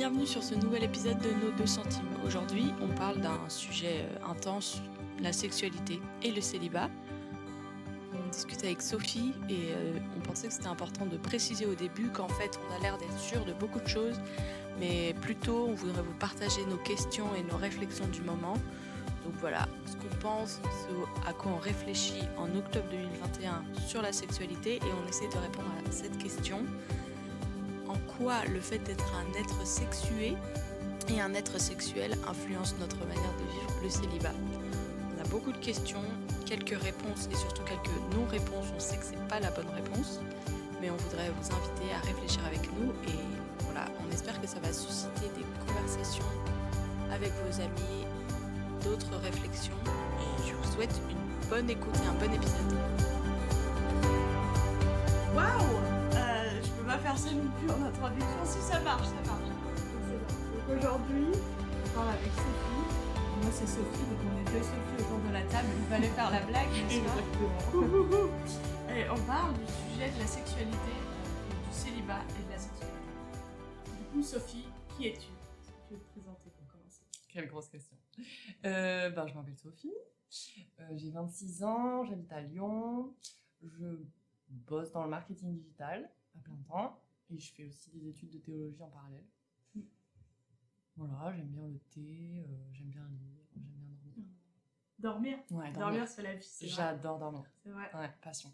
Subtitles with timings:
[0.00, 2.08] bienvenue sur ce nouvel épisode de Nos 2 centimes.
[2.24, 4.80] Aujourd'hui, on parle d'un sujet euh, intense,
[5.20, 6.88] la sexualité et le célibat.
[8.14, 12.08] On discute avec Sophie et euh, on pensait que c'était important de préciser au début
[12.08, 14.18] qu'en fait on a l'air d'être sûr de beaucoup de choses,
[14.78, 18.54] mais plutôt on voudrait vous partager nos questions et nos réflexions du moment.
[19.26, 24.14] Donc voilà, ce qu'on pense, ce à quoi on réfléchit en octobre 2021 sur la
[24.14, 26.64] sexualité et on essaie de répondre à cette question
[28.52, 30.36] le fait d'être un être sexué
[31.08, 34.34] et un être sexuel influence notre manière de vivre le célibat.
[35.16, 36.02] On a beaucoup de questions,
[36.44, 38.66] quelques réponses et surtout quelques non-réponses.
[38.76, 40.20] On sait que c'est pas la bonne réponse,
[40.80, 43.18] mais on voudrait vous inviter à réfléchir avec nous et
[43.64, 46.24] voilà, on espère que ça va susciter des conversations
[47.10, 48.06] avec vos amis,
[48.84, 49.80] d'autres réflexions
[50.20, 52.76] et je vous souhaite une bonne écoute et un bon épisode.
[55.34, 55.89] Waouh
[57.30, 58.44] Ça non plus en introduction.
[58.44, 59.46] Si ça marche, ça marche.
[59.46, 62.86] Donc aujourd'hui, on parle avec Sophie.
[63.40, 65.68] Moi c'est Sophie, donc on est deux Sophie autour de la table.
[65.78, 70.92] Il fallait faire la blague, n'est-ce pas Et on parle du sujet de la sexualité,
[71.68, 72.98] du célibat et de la sexualité.
[73.86, 74.66] Du coup, Sophie,
[74.96, 75.18] qui es-tu?
[75.20, 77.96] Est-ce que tu veux te présenter pour commencer Quelle grosse question.
[78.64, 79.94] Euh, ben, je m'appelle Sophie,
[80.80, 83.14] euh, j'ai 26 ans, j'habite à Lyon,
[83.62, 83.86] je
[84.48, 88.38] bosse dans le marketing digital à plein temps et je fais aussi des études de
[88.38, 89.26] théologie en parallèle.
[89.74, 89.80] Mm.
[90.96, 94.34] Voilà, j'aime bien le thé, euh, j'aime bien lire, j'aime bien dormir.
[94.98, 95.38] Dormir?
[95.50, 96.56] Ouais, Dormir, c'est la vie.
[96.62, 97.44] J'adore dormir.
[97.62, 97.90] C'est vrai.
[97.94, 98.52] Ouais, passion.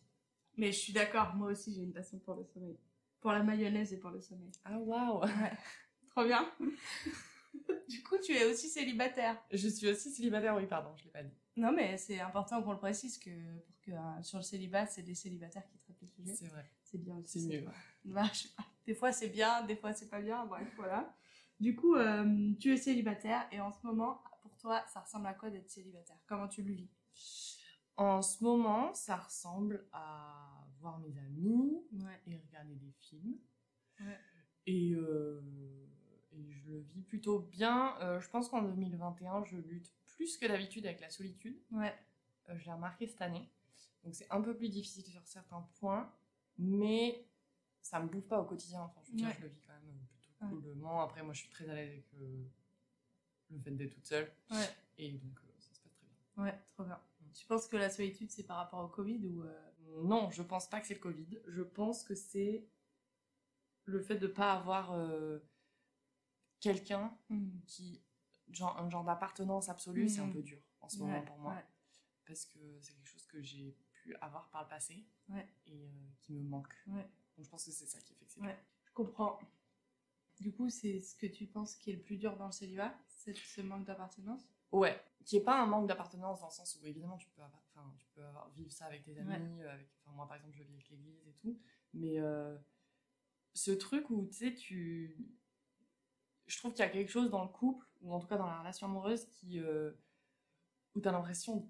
[0.56, 2.78] Mais je suis d'accord, moi aussi j'ai une passion pour le sommeil.
[3.20, 4.50] Pour la mayonnaise et pour le sommeil.
[4.64, 5.22] Ah waouh
[6.10, 6.50] Trop bien.
[7.88, 9.42] du coup, tu es aussi célibataire.
[9.50, 11.34] Je suis aussi célibataire, oui, pardon, je l'ai pas dit.
[11.56, 15.02] Non, mais c'est important qu'on le précise que pour que euh, sur le célibat, c'est
[15.02, 16.34] des célibataires qui traitent le sujet.
[16.34, 16.70] C'est vrai.
[16.82, 17.41] C'est bien aussi.
[17.41, 17.69] C'est mieux.
[18.07, 18.65] Bah, je sais pas.
[18.87, 20.47] Des fois c'est bien, des fois c'est pas bien.
[20.47, 21.15] Bref, voilà.
[21.61, 25.35] Du coup, euh, tu es célibataire et en ce moment, pour toi, ça ressemble à
[25.35, 26.17] quoi d'être célibataire?
[26.27, 26.91] Comment tu le vis?
[27.97, 32.21] En ce moment, ça ressemble à voir mes amis Ouais.
[32.27, 33.39] et regarder des films.
[34.00, 34.19] Ouais.
[34.66, 35.41] Et, euh,
[36.33, 37.97] et je le vis plutôt bien.
[38.03, 41.59] Euh, je pense qu'en 2021, je lutte plus que d'habitude avec la solitude.
[41.71, 41.95] Ouais.
[42.55, 43.50] Je l'ai remarqué cette année.
[44.05, 46.12] Donc c'est un peu plus difficile sur certains points,
[46.59, 47.25] mais
[47.88, 48.82] ça me bouffe pas au quotidien.
[48.82, 49.34] Enfin, je veux dire, Ouais.
[49.38, 51.00] je le vis quand même plutôt coolement.
[51.02, 52.44] Après, moi, je suis très à l'aise avec euh,
[53.50, 54.30] le fait d'être toute seule.
[54.50, 54.69] Ouais.
[54.98, 56.44] Et donc, euh, ça se passe très bien.
[56.44, 57.00] Ouais, trop bien.
[57.20, 57.30] Mm.
[57.32, 60.69] Tu penses que la solitude, c'est par rapport au Covid ou euh, Non, je pense
[60.69, 61.38] pas que c'est le Covid.
[61.47, 62.66] Je pense que c'est
[63.84, 65.38] le fait de pas avoir euh,
[66.60, 67.16] quelqu'un
[67.66, 68.03] qui
[68.48, 70.32] genre un genre d'appartenance absolue, c'est un Mhm.
[70.34, 71.64] peu dur en ce moment pour moi ouais.
[72.24, 75.48] parce que c'est quelque chose que j'ai pu avoir par le passé Ouais.
[75.66, 76.74] et euh, qui me manque.
[77.36, 77.42] Ouais.
[77.42, 78.58] Donc je pense que c'est ça qui fait que c'est Ouais.
[78.84, 79.38] Je comprends.
[80.41, 82.94] Du coup, c'est ce que tu penses qui est le plus dur dans le célibat,
[83.08, 84.47] c'est ce manque d'appartenance?
[84.72, 87.62] Ouais, qui est pas un manque d'appartenance dans le sens où évidemment tu peux avoir,
[87.98, 90.62] tu peux avoir, vivre ça avec tes amis, euh, avec, enfin moi par exemple je
[90.62, 91.58] vis avec l'église et tout,
[91.94, 92.56] mais euh,
[93.53, 95.16] ce truc où tu sais tu,
[96.47, 98.47] je trouve qu'il y a quelque chose dans le couple ou en tout cas dans
[98.47, 99.92] la relation amoureuse qui, euh,
[100.94, 101.68] où t'as l'impression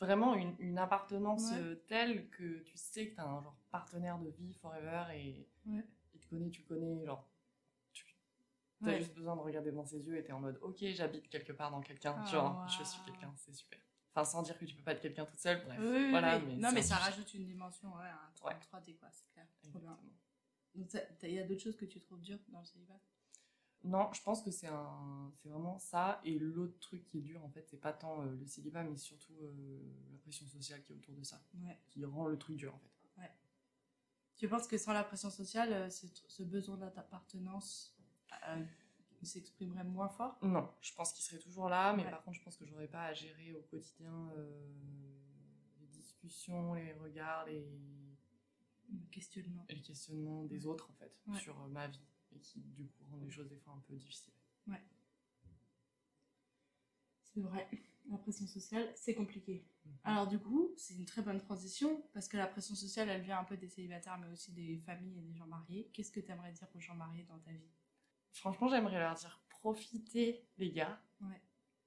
[0.00, 1.58] vraiment une, une appartenance Ouais.
[1.58, 5.84] euh, telle que tu sais que t'as un genre partenaire de vie forever et Ouais.
[6.14, 7.28] il te connaît, tu connais, genre
[7.92, 8.04] tu
[8.84, 8.98] as Ouais.
[9.00, 11.70] juste besoin de regarder dans ses yeux et t'es en mode ok j'habite quelque part
[11.72, 13.78] dans quelqu'un, Ah, genre je suis quelqu'un, c'est super.
[14.14, 15.78] Enfin sans dire que tu peux pas être quelqu'un toute seule, bref.
[15.80, 16.44] Oui, oui, voilà, oui.
[16.46, 18.54] mais non, mais ça rajoute une dimension, ouais, un, Ouais.
[18.54, 19.46] un 3D, quoi, c'est clair.
[19.70, 19.90] Trop bien.
[19.90, 20.12] Exactement.
[20.74, 20.88] Donc,
[21.18, 23.00] t'as- il y a d'autres choses que tu trouves dures dans le célibat?
[23.84, 26.20] Non, je pense que c'est un, c'est vraiment ça.
[26.24, 28.96] Et l'autre truc qui est dur, en fait, c'est pas tant euh, le célibat, mais
[28.96, 29.80] surtout euh,
[30.12, 31.78] la pression sociale qui est autour de ça, Ouais.
[31.88, 32.88] qui rend le truc dur, en fait.
[34.36, 37.96] Tu penses que sans la pression sociale, euh, ce, ce besoin d'appartenance
[39.22, 40.38] s'exprimerait moins fort?
[40.42, 42.10] Non, je pense qu'il serait toujours là, mais Ouais.
[42.10, 44.30] par contre, je pense que j'aurais pas à gérer au quotidien
[45.80, 47.66] les discussions, les regards, les,
[48.92, 49.66] Le questionnement.
[49.68, 50.72] et les questionnements des Ouais.
[50.72, 51.40] autres, en fait, Ouais.
[51.40, 52.00] sur ma vie,
[52.34, 54.32] et qui, du coup, rendent les choses des fois un peu difficiles.
[57.22, 57.68] C'est vrai.
[58.10, 59.66] La pression sociale, c'est compliqué.
[59.84, 59.92] Mhm.
[60.04, 63.38] Alors du coup, c'est une très bonne transition parce que la pression sociale, elle vient
[63.38, 65.90] un peu des célibataires, mais aussi des familles et des gens mariés.
[65.92, 67.70] Qu'est-ce que tu aimerais dire aux gens mariés dans ta vie?
[68.32, 71.00] Franchement, j'aimerais leur dire profitez, les gars.
[71.20, 71.42] Ouais.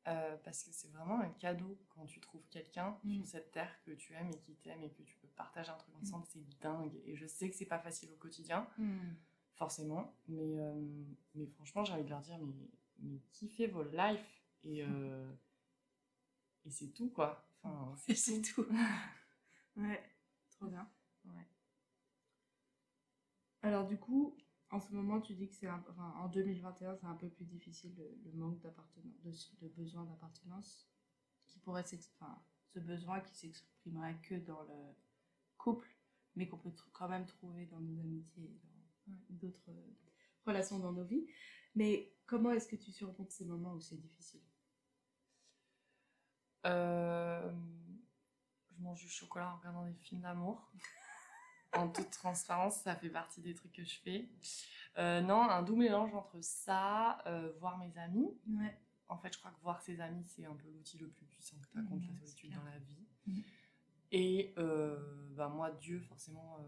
[0.08, 3.92] Euh, parce que c'est vraiment un cadeau quand tu trouves quelqu'un sur cette terre que
[3.92, 6.26] tu aimes et qui t'aime et que tu peux partager un truc ensemble.
[6.28, 7.00] C'est dingue.
[7.06, 8.68] Et je sais que c'est pas facile au quotidien,
[9.56, 10.14] forcément.
[10.28, 10.74] Mais, euh,
[11.36, 12.70] mais franchement, j'ai envie de leur dire mais,
[13.00, 14.20] mais kiffez vos lives.
[14.64, 15.32] Et, euh,
[16.66, 17.44] et c'est tout, quoi.
[17.64, 18.66] Enfin, c'est tout.
[19.78, 20.04] ouais,
[20.52, 20.88] trop bien.
[21.26, 21.48] Ouais.
[23.64, 24.36] Alors du coup,
[24.70, 27.46] en ce moment, tu dis que c'est un- enfin, en 2021, c'est un peu plus
[27.46, 30.88] difficile le, le manque d'appartenance, de, de besoin d'appartenance,
[31.48, 31.84] qui pourrait
[32.20, 32.42] enfin,
[32.74, 34.96] ce besoin qui s'exprimerait que dans le
[35.58, 35.90] couple,
[36.36, 38.71] mais qu'on peut quand même trouver dans nos amitiés dans
[39.30, 39.94] d'autres euh,
[40.46, 41.26] relations dans nos vies.
[41.76, 44.42] Mais comment est-ce que tu surmontes ces moments où c'est difficile?
[46.66, 47.52] Euh,
[48.70, 50.72] je mange du chocolat en regardant des films d'amour.
[51.74, 54.30] en toute transparence, ça fait partie des trucs que je fais.
[54.98, 58.38] Euh, non, un doux mélange entre ça, euh, voir mes amis.
[58.48, 58.78] Ouais.
[59.08, 61.58] En fait, je crois que voir ses amis, c'est un peu l'outil le plus puissant
[61.58, 63.08] que tu as contre la c'est solitude dans la vie.
[63.28, 63.44] Mhm.
[64.14, 64.54] Et
[65.36, 66.60] bah, moi, Dieu, forcément,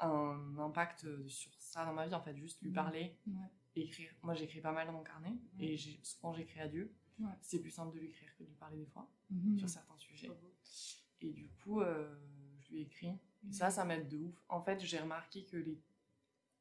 [0.00, 2.14] un impact sur ça dans ma vie.
[2.14, 2.74] En fait, juste lui Mhm.
[2.74, 3.48] parler, Ouais.
[3.74, 4.10] écrire.
[4.22, 5.72] Moi, j'écris pas mal dans mon carnet Ouais.
[5.74, 6.94] et souvent j'écris à Dieu.
[7.18, 7.32] Ouais.
[7.40, 9.58] C'est plus simple de lui écrire que de lui parler des fois Mhm.
[9.58, 10.30] sur certains sujets.
[11.22, 12.14] Et du coup, euh,
[12.60, 13.12] je lui écris.
[13.50, 14.34] Ça, ça m'aide de ouf.
[14.48, 15.80] En fait, j'ai remarqué que les...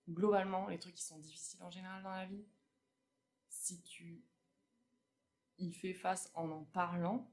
[0.10, 2.46] globalement, les trucs qui sont difficiles en général dans la vie,
[3.50, 4.24] si tu
[5.58, 7.32] y fais face en en parlant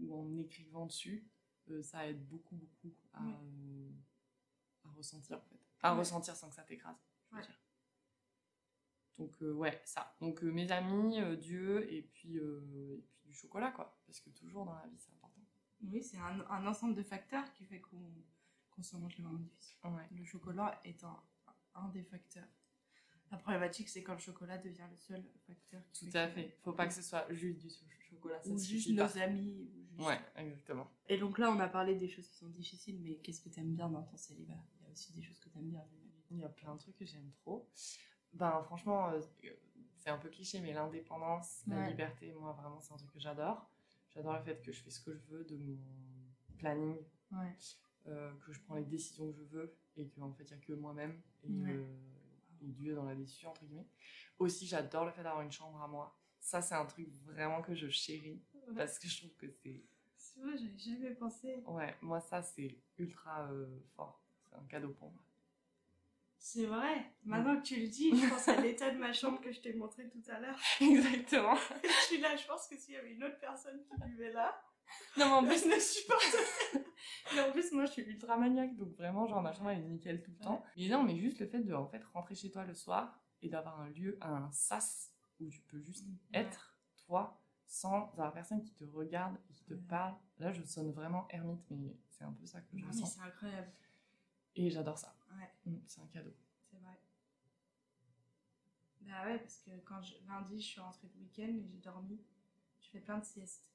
[0.00, 1.24] ou en écrivant dessus,
[1.68, 3.89] euh, ça aide beaucoup, beaucoup à, euh,
[5.00, 5.60] à ressentir, en fait.
[5.82, 5.98] À Ouais.
[6.00, 6.96] ressentir sans que ça t'écrase,
[7.32, 7.42] Ouais.
[9.18, 10.16] Donc, euh, ouais, ça.
[10.20, 13.98] Donc, euh, mes amis, euh, Dieu, et puis, et puis du chocolat, quoi.
[14.06, 15.42] Parce que toujours dans la vie, c'est important.
[15.82, 18.00] Oui, c'est un, un ensemble de facteurs qui fait qu'on
[18.70, 19.76] qu'on surmonte les moments difficiles.
[19.84, 20.06] Ouais.
[20.12, 21.20] Le chocolat est un,
[21.74, 22.46] un des facteurs.
[23.32, 25.82] La problématique, c'est quand le chocolat devient le seul facteur.
[25.92, 26.56] qui Tout fait à fait.
[26.62, 28.40] Faut pas que ce soit juste du cho- chocolat.
[28.42, 29.08] Ça Ou juste pas.
[29.08, 29.68] nos amis.
[29.74, 30.88] ou juste- Ouais, exactement.
[31.08, 33.74] Et donc là, on a parlé des choses qui sont difficiles, mais qu'est-ce que t'aimes
[33.74, 34.54] bien dans ton célibat?
[34.79, 35.82] Il a aussi des choses que t'aimes bien.
[35.88, 36.10] j'imagine.
[36.32, 37.68] Il y a plein de trucs que j'aime trop.
[38.32, 39.20] Ben, franchement, euh,
[39.96, 43.68] c'est un peu cliché, mais l'indépendance, la liberté, moi, vraiment, c'est un truc que j'adore.
[44.10, 45.78] J'adore le fait que je fais ce que je veux de mon
[46.58, 46.96] planning,
[47.32, 47.56] Ouais.
[48.06, 50.64] euh, que je prends les décisions que je veux et qu'en fait, il n'y a
[50.64, 51.74] que moi-même et, Ouais.
[51.76, 51.96] euh,
[52.62, 53.88] et Dieu dans la décision, entre guillemets.
[54.38, 56.16] Aussi, j'adore le fait d'avoir une chambre à moi.
[56.38, 58.42] Ça, c'est un truc vraiment que je chéris
[58.76, 59.84] parce que je trouve que c'est.
[60.16, 61.62] C'est vrai, j'avais jamais pensé.
[61.66, 64.19] Ouais, moi, ça, c'est ultra euh, fort.
[64.50, 65.22] C'est un cadeau pour moi.
[66.38, 67.12] C'est vrai.
[67.24, 69.74] Maintenant que tu le dis, je pense à l'état de ma chambre que je t'ai
[69.74, 70.58] montré tout à l'heure.
[70.80, 71.54] Exactement.
[71.84, 74.60] Je suis là, je pense que s'il y avait une autre personne qui vivait là,
[75.18, 76.36] Non, mais en je plus, ne supporte
[77.34, 79.88] mais en plus, moi, je suis ultra maniaque, donc vraiment, genre, ma chambre, elle est
[79.88, 80.64] nickel tout le temps.
[80.76, 83.48] Mais non, mais juste le fait de, en fait, rentrer chez toi le soir et
[83.50, 86.74] d'avoir un lieu, un sas où tu peux juste être
[87.06, 89.80] toi sans avoir personne qui te regarde et qui te Ouais.
[89.88, 90.14] parle.
[90.38, 93.06] Là, je sonne vraiment ermite, mais c'est un peu ça que je mais ressens.
[93.06, 93.70] c'est incroyable.
[94.62, 95.14] Et j'adore ça.
[95.38, 95.50] Ouais.
[95.72, 96.34] Mm, C'est un cadeau.
[96.70, 97.00] C'est vrai.
[99.00, 102.20] Bah ouais, parce que quand je, lundi, je suis rentrée de week-end et j'ai dormi,
[102.82, 103.70] je fais plein de siestes.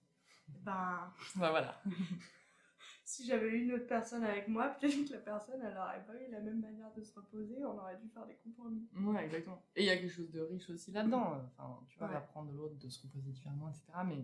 [0.47, 1.81] Ben, Bah voilà.
[3.03, 6.15] si j'avais eu une autre personne avec moi, peut-être que la personne, elle aurait pas
[6.21, 8.87] eu la même manière de se reposer, on aurait dû faire des compromis.
[8.95, 9.63] Ouais, exactement.
[9.75, 11.33] Et il y a quelque chose de riche aussi là-dedans.
[11.35, 12.15] euh, Enfin, tu vas Ouais.
[12.15, 13.85] apprendre de l'autre de se reposer différemment, etc.
[14.05, 14.23] Mais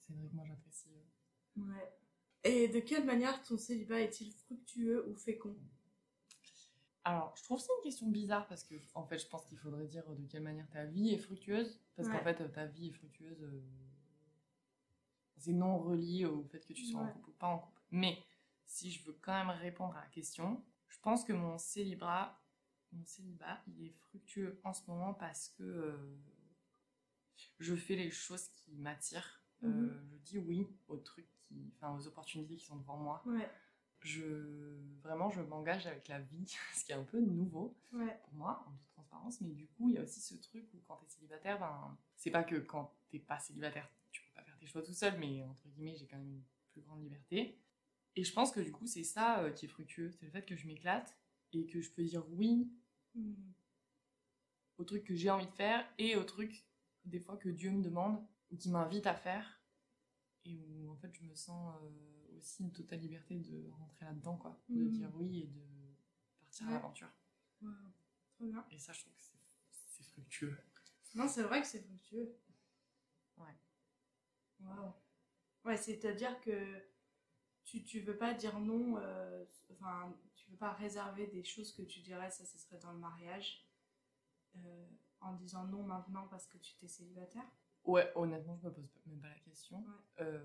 [0.00, 0.90] c'est vrai que moi, j'apprécie.
[0.94, 1.98] euh, Ouais.
[2.46, 5.56] Et de quelle manière ton célibat est-il fructueux ou fécond?
[7.04, 9.86] Alors, je trouve c'est une question bizarre parce que, en fait, je pense qu'il faudrait
[9.86, 11.80] dire de quelle manière ta vie est fructueuse.
[11.94, 12.14] Parce Ouais.
[12.18, 13.42] qu'en fait, ta vie est fructueuse.
[13.42, 13.62] euh,
[15.38, 17.80] C'est non relié au fait que tu sois en couple ou pas en couple.
[17.90, 18.18] Mais
[18.64, 22.40] si je veux quand même répondre à la question, je pense que mon célibat,
[22.92, 26.16] mon célibat, il est fructueux en ce moment parce que euh,
[27.60, 29.42] je fais les choses qui m'attirent.
[29.62, 30.08] Euh, Mhm.
[30.10, 33.22] je dis oui aux trucs qui, enfin, aux opportunités qui sont devant moi.
[33.26, 33.48] Ouais,
[34.00, 38.34] je vraiment je m'engage avec la vie, ce qui est un peu nouveau ouais, pour
[38.34, 40.96] moi en toute transparence, mais du coup il y a aussi ce truc où quand
[40.96, 44.66] t'es célibataire, ben c'est pas que quand t'es pas célibataire tu peux pas faire tes
[44.66, 47.58] choix tout seul, mais entre guillemets j'ai quand même une plus grande liberté.
[48.14, 50.44] Et je pense que du coup c'est ça euh, qui est fructueux, c'est le fait
[50.44, 51.16] que je m'éclate
[51.52, 52.70] et que je peux dire oui
[53.16, 53.32] Hmm.
[54.76, 56.66] aux trucs que j'ai envie de faire et aux trucs
[57.06, 59.55] des fois que Dieu me demande ou qui m'invite à faire
[60.46, 64.36] et où en fait je me sens euh, aussi une totale liberté de rentrer là-dedans
[64.36, 64.90] quoi, de Mhm.
[64.90, 65.94] dire oui et de
[66.40, 67.08] partir à l'aventure.
[67.62, 67.70] Wow.
[68.36, 68.64] Trop bien.
[68.70, 69.38] Et ça je trouve que c'est-
[69.70, 70.56] c'est fructueux.
[71.14, 72.36] Non, c'est vrai que c'est fructueux.
[73.38, 73.54] Ouais.
[74.60, 74.92] Waouh.
[75.64, 76.82] Ouais, c'est-à-dire que
[77.64, 81.82] tu, tu veux pas dire non, euh, enfin, tu veux pas réserver des choses que
[81.82, 83.66] tu dirais, ça, ce serait dans le mariage,
[84.56, 84.86] euh,
[85.20, 87.44] en disant non maintenant parce que tu t'es célibataire?
[87.86, 89.78] Ouais, honnêtement je me pose même pas la question.
[89.78, 90.22] Ouais.
[90.24, 90.44] Euh,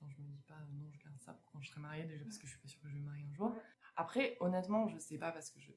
[0.00, 2.04] Enfin je me dis pas euh, non je garde ça pour quand je serai mariée
[2.04, 3.54] déjà parce que je suis pas sûre que je vais me marier un jour.
[3.94, 5.70] Après honnêtement je sais pas parce que je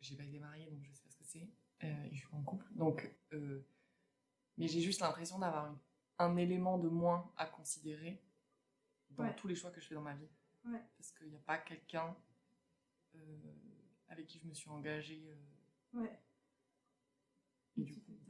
[0.00, 1.48] j'ai pas été mariée donc je sais pas ce que c'est
[1.82, 3.66] euh, et je suis pas en couple donc euh,
[4.58, 5.78] mais j'ai juste l'impression d'avoir une-
[6.18, 8.22] un élément de moins à considérer
[9.10, 9.34] dans Ouais.
[9.34, 10.28] tous les choix que je fais dans ma vie
[10.66, 10.82] Ouais.
[10.96, 12.16] parce qu'il n'y a pas quelqu'un
[13.16, 13.36] euh,
[14.08, 15.36] avec qui je me suis engagée.
[15.94, 16.16] Ouais.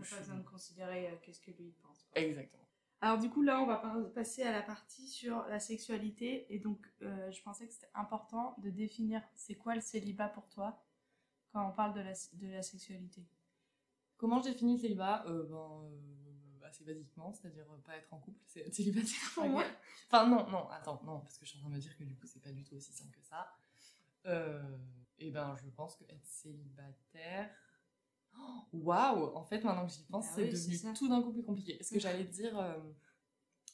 [0.05, 2.03] Je pas besoin de considérer euh, qu'est-ce que lui il pense.
[2.05, 2.21] quoi.
[2.23, 2.63] Exactement.
[3.01, 3.79] Alors du coup là on va
[4.15, 8.55] passer à la partie sur la sexualité et donc euh, je pensais que c'était important
[8.59, 10.85] de définir c'est quoi le célibat pour toi
[11.53, 13.27] quand on parle de la, de la sexualité.
[14.17, 15.25] Comment je définis le célibat?
[15.27, 15.99] Euh, ben, euh,
[16.65, 19.65] Assez basiquement, c'est-à-dire euh, pas être en couple, c'est être célibataire pour moi?
[20.07, 22.05] Enfin, non, non, attends, non, parce que je suis en train de me dire que
[22.05, 23.53] du coup, c'est pas du tout aussi simple que ça.
[24.25, 24.79] Euh,
[25.19, 27.51] et ben, je pense que être célibataire.
[28.73, 31.43] Waouh En fait, maintenant que j'y pense, Ah c'est oui, devenu tout d'un coup plus
[31.45, 31.79] compliqué.
[31.79, 32.79] Est-ce que j'allais dire, euh,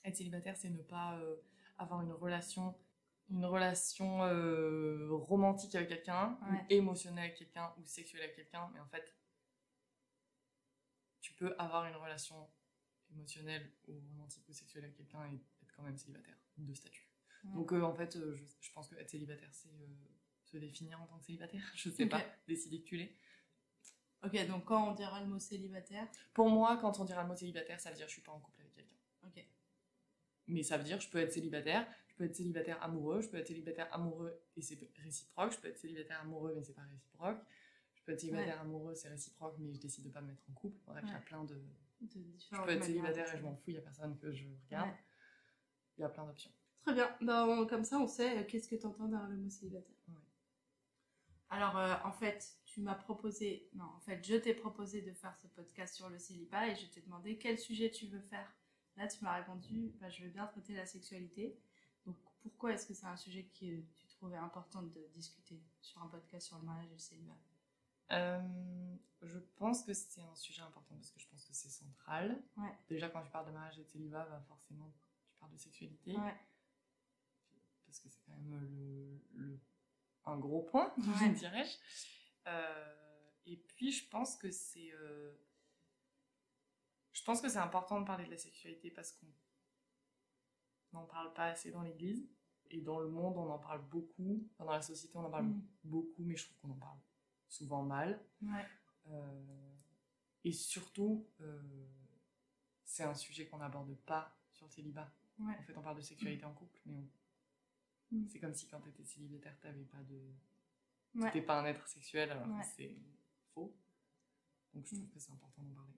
[0.05, 1.37] être célibataire, c'est ne pas euh,
[1.79, 2.75] avoir une relation,
[3.31, 6.59] une relation euh, romantique avec quelqu'un, Ouais.
[6.59, 9.15] ou émotionnelle avec quelqu'un, ou sexuelle avec quelqu'un, mais en fait,
[11.21, 12.49] tu peux avoir une relation
[13.11, 17.09] émotionnelle ou romantique ou sexuelle avec quelqu'un et être quand même célibataire de statut.
[17.45, 17.53] Ouais.
[17.55, 19.69] Donc en fait, je, je pense que être célibataire, c'est
[20.45, 21.63] se définir en tant que célibataire.
[21.75, 23.15] Je sais pas, décider que tu l'es.
[24.25, 27.37] Ok donc quand on dira le mot célibataire, Pour moi, quand on dira le mot
[27.37, 28.97] célibataire, ça veut dire je suis pas en couple avec quelqu'un.
[29.25, 29.45] ok.
[30.49, 33.37] Mais ça veut dire je peux être célibataire, je peux être célibataire amoureux, je peux
[33.37, 37.39] être célibataire amoureux et c'est réciproque, je peux être célibataire amoureux mais c'est pas réciproque.
[37.95, 40.55] Je peux être célibataire amoureux, c'est réciproque, mais je décide de pas me mettre en
[40.55, 40.79] couple.
[40.87, 41.25] Bref, il y a Ouais.
[41.25, 41.55] plein de.
[42.01, 44.45] De Je peux être célibataire et je m'en fous, il y a personne que je
[44.65, 44.89] regarde.
[44.89, 44.97] Ouais.
[45.99, 46.51] Il y a plein d'options.
[46.83, 47.15] Très bien.
[47.21, 49.97] Ben, comme ça, on sait euh, qu'est-ce que tu entends derrière le mot célibataire?
[50.09, 50.15] Ouais.
[51.51, 55.37] Alors, euh, en fait, tu m'as proposé, non, en fait, je t'ai proposé de faire
[55.37, 58.49] ce podcast sur le célibat et je t'ai demandé quel sujet tu veux faire.
[58.97, 61.59] Là, tu m'as répondu, bah, je veux bien traiter la sexualité.
[62.07, 66.07] Donc, pourquoi est-ce que c'est un sujet que tu trouvais important de discuter sur un
[66.07, 67.37] podcast sur le mariage et le célibat
[68.13, 72.41] Euh, je pense que c'est un sujet important parce que je pense que c'est central.
[72.59, 72.73] Ouais.
[72.89, 74.89] Déjà, quand tu parles de mariage et de célibat, bah, forcément,
[75.33, 76.13] tu parles de sexualité.
[76.17, 76.37] Ouais.
[77.87, 79.61] Parce que c'est quand même le, le-
[80.27, 81.31] un gros point, Ouais.
[81.31, 81.77] dirais-je.
[82.49, 82.95] Euh,
[83.47, 84.93] et puis, je pense que c'est.
[84.93, 85.33] euh,
[87.13, 89.27] je pense que c'est important de parler de la sexualité parce qu'on
[90.93, 92.29] n'en parle pas assez dans l'église.
[92.71, 94.47] Et dans le monde, on en parle beaucoup.
[94.53, 95.63] Enfin, dans la société, on en parle Mm.
[95.85, 96.99] beaucoup, mais je trouve qu'on en parle
[97.49, 98.23] souvent mal.
[98.43, 98.67] Ouais.
[99.07, 99.75] Euh,
[100.45, 101.87] et surtout, euh,
[102.85, 105.11] c'est un sujet qu'on n'aborde pas sur le célibat.
[105.39, 105.55] Ouais.
[105.59, 107.09] En fait, on parle de sexualité en couple, mais on-
[108.17, 108.29] Mm.
[108.29, 110.21] c'est comme si quand tu étais célibataire, t'avais pas de.
[111.19, 111.31] Ouais.
[111.31, 112.63] T'étais pas un être sexuel, alors Ouais.
[112.77, 112.97] c'est
[113.55, 113.75] faux.
[114.75, 115.11] Donc je trouve Mm.
[115.11, 115.93] que c'est important d'en parler.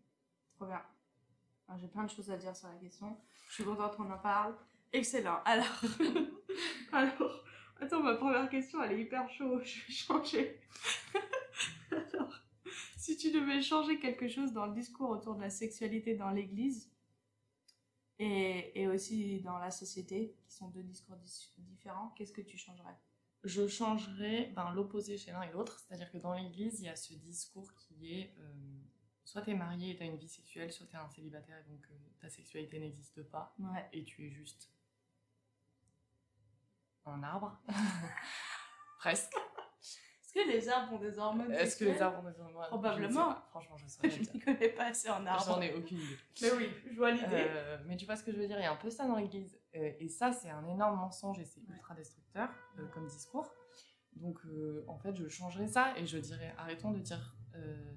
[0.57, 0.83] Trop bien.
[1.69, 3.17] Alors, J'ai plein de choses à dire sur la question.
[3.49, 4.57] Je suis contente qu'on en parle.
[4.93, 5.41] Excellent.
[5.45, 5.81] Alors,
[6.93, 7.45] alors,
[7.81, 9.63] attends, ma première question, elle est hyper chaude.
[9.65, 10.61] Je vais changer.
[11.93, 12.35] alors,
[12.97, 16.91] si tu devais changer quelque chose dans le discours autour de la sexualité dans l'Église
[18.19, 22.59] et, et aussi dans la société, qui sont deux discours dis- différents, qu'est-ce que tu
[22.59, 22.97] changerais?
[23.43, 26.97] Je changerais ben, l'opposé chez l'un et l'autre, c'est-à-dire que dans l'église, il y a
[26.97, 28.53] ce discours qui est euh,
[29.25, 31.95] soit t'es marié et t'as une vie sexuelle, soit t'es un célibataire et donc euh,
[32.21, 33.55] ta sexualité n'existe pas.
[33.59, 33.89] Ouais.
[33.93, 34.71] et tu es juste
[37.07, 37.59] un arbre.
[38.99, 39.35] Presque.
[39.35, 42.67] Est-ce que les arbres ont des hormones Est-ce que les arbres ont des hormones?
[42.69, 43.35] Probablement.
[43.35, 43.49] Je.
[43.51, 45.45] Franchement, je saurais Je ne connais pas assez en arbres.
[45.45, 46.19] J'en ai aucune idée.
[46.43, 47.27] Mais oui, je vois l'idée.
[47.33, 48.59] Euh, mais tu vois ce que je veux dire?
[48.59, 49.60] Il y a un peu ça dans l'église.
[49.77, 53.53] Euh, et ça, c'est un énorme mensonge et c'est ultra destructeur euh, comme discours.
[54.17, 57.37] Donc, euh, en fait, je changerais ça et je dirais arrêtons de dire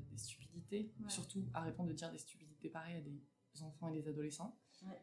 [0.09, 0.93] des stupidités.
[0.99, 1.09] Ouais.
[1.09, 4.59] Surtout, arrêtons de dire des stupidités pareilles à des enfants et des adolescents.
[4.83, 5.01] Ouais.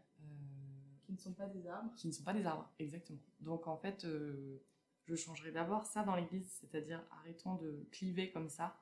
[1.04, 1.92] Qui ne sont pas des arbres.
[1.96, 3.18] qui ne sont pas des arbres, exactement.
[3.40, 4.06] Donc en fait,
[5.06, 8.80] je changerais d'abord ça dans l'église, c'est-à-dire arrêtons de cliver comme ça,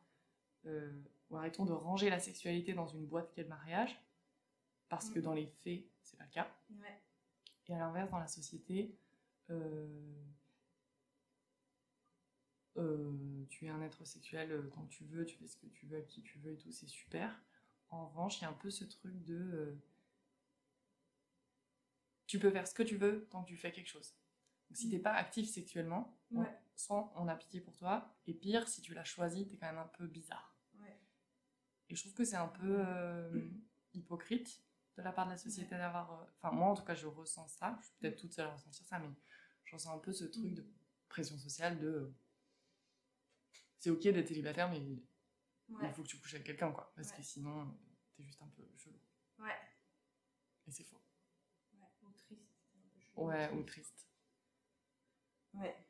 [0.67, 3.99] euh, ou arrêtons de ranger la sexualité dans une boîte qu'est le mariage,
[4.91, 5.25] parce que Mhm.
[5.25, 6.51] dans les faits, c'est pas le cas.
[6.71, 7.01] Ouais.
[7.69, 8.95] Et à l'inverse, dans la société,
[9.51, 9.87] euh,
[12.77, 15.87] euh, tu es un être sexuel euh, quand tu veux, tu fais ce que tu
[15.87, 17.41] veux avec qui tu veux et tout, c'est super.
[17.91, 19.35] En revanche, il y a un peu ce truc de.
[19.35, 19.75] euh,
[22.27, 24.15] tu peux faire ce que tu veux tant que tu fais quelque chose.
[24.69, 26.59] Donc, si t'es pas actif sexuellement, on- Ouais.
[26.77, 29.79] soit on a pitié pour toi, et pire, si tu l'as choisi, t'es quand même
[29.79, 30.55] un peu bizarre.
[30.79, 30.99] Ouais.
[31.89, 33.49] Et je trouve que c'est un peu euh,
[33.95, 34.63] hypocrite
[34.99, 36.13] de la part de la société d'avoir.
[36.13, 37.77] euh, Enfin, moi en tout cas, je ressens ça.
[37.81, 39.09] Je suis peut-être toute seule à ressentir ça, mais
[39.65, 40.67] je ressens un peu ce truc de
[41.09, 41.87] pression sociale de.
[41.89, 42.15] euh,
[43.79, 46.93] C'est ok d'être célibataire, mais il faut que tu couches avec quelqu'un, quoi.
[46.97, 47.17] Parce Ouais.
[47.17, 47.79] que sinon,
[48.17, 48.99] t'es juste un peu chelou.
[49.39, 49.57] Ouais.
[50.67, 51.01] Et c'est faux.
[51.73, 51.87] Ouais.
[52.03, 52.43] Ou triste.
[53.15, 54.07] Ouais, ou triste.
[55.55, 55.87] Ouais.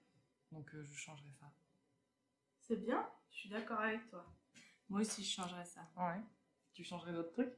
[0.52, 1.50] Donc euh, je changerais ça.
[2.60, 3.10] C'est bien.
[3.30, 4.26] Je suis d'accord avec toi.
[4.88, 5.90] Moi aussi, je changerais ça.
[5.96, 6.20] Ouais.
[6.72, 7.54] Tu changerais d'autres trucs?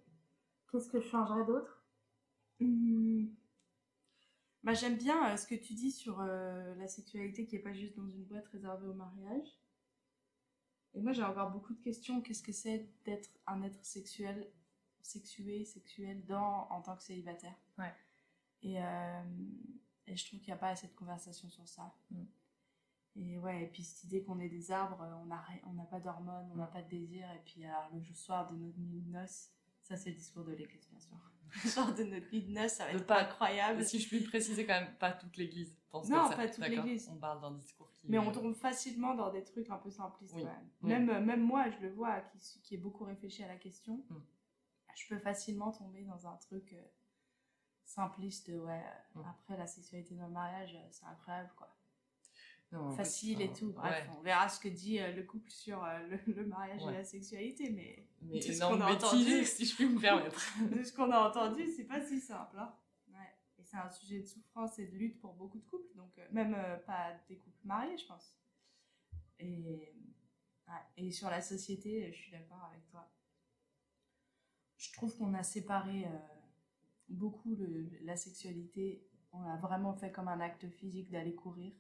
[0.71, 1.83] Qu'est-ce que je changerais d'autre?
[2.61, 3.27] Hmm.
[4.63, 7.73] Bah, J'aime bien euh, ce que tu dis sur euh, la sexualité qui est pas
[7.73, 9.49] juste dans une boîte réservée au mariage.
[10.95, 12.21] Et moi, j'ai encore beaucoup de questions.
[12.21, 14.51] Qu'est-ce que c'est d'être un être sexuel,
[15.03, 17.57] sexué, sexuel dans, en tant que célibataire?
[17.79, 17.95] Ouais.
[18.63, 19.23] Et, euh,
[20.07, 21.95] et je trouve qu'il n'y a pas assez de conversation sur ça.
[22.11, 22.25] Mm.
[23.17, 25.99] Et ouais, et puis cette idée qu'on est des arbres, on n'a on n'a pas
[25.99, 29.11] d'hormones, on n'a pas de désir, et puis alors, le soir de notre nuit de
[29.11, 29.51] noces,
[29.91, 31.17] ça c'est le discours de l'église bien sûr.
[31.69, 33.85] Soir de notre nuit de noces, ça va être pas- incroyable.
[33.85, 36.37] Si je puis préciser quand même, pas toute l'église pense Non, comme ça.
[36.37, 37.09] pas toute l'Église.
[37.13, 38.09] On parle d'un discours qui.
[38.09, 40.43] Mais on tombe facilement dans des trucs un peu simplistes Oui.
[40.45, 40.69] quand même.
[40.83, 40.89] Oui.
[40.91, 43.97] Même, euh, même moi, je le vois, qui, qui ai beaucoup réfléchi à la question,
[44.09, 44.17] Mm.
[44.95, 46.81] je peux facilement tomber dans un truc euh,
[47.85, 48.49] simpliste.
[48.49, 48.81] Ouais,
[49.17, 49.25] euh, Mm.
[49.29, 51.77] après la sexualité dans le mariage, c'est incroyable quoi.
[52.73, 53.73] Non, en fait, Facile et tout.
[53.73, 54.11] Bref, ouais.
[54.17, 56.93] on verra ce que dit euh, le couple sur euh, le, le mariage Ouais.
[56.93, 59.45] et la sexualité, mais Mais de ce qu'on a entendu.
[59.45, 60.41] si je puis me permettre.
[60.71, 62.57] de ce qu'on a entendu, c'est pas si simple.
[62.59, 62.73] Hein.
[63.09, 63.35] Ouais.
[63.59, 66.27] Et c'est un sujet de souffrance et de lutte pour beaucoup de couples, donc euh,
[66.31, 68.37] même euh, pas des couples mariés, je pense.
[69.41, 69.93] Et,
[70.97, 73.11] et sur la société, je suis d'accord avec toi.
[74.77, 76.09] Je trouve qu'on a séparé euh,
[77.09, 79.07] beaucoup le- la sexualité.
[79.33, 81.73] On l'a vraiment fait comme un acte physique d'aller courir.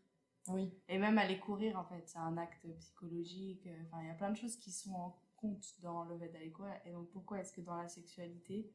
[0.49, 0.73] Oui.
[0.89, 3.67] Et même aller courir, en fait, c'est un acte psychologique.
[3.67, 6.29] euh, Enfin, il y a plein de choses qui sont en compte dans le fait
[6.29, 6.75] d'aller courir.
[6.85, 8.71] Et donc, pourquoi est-ce que dans la sexualité,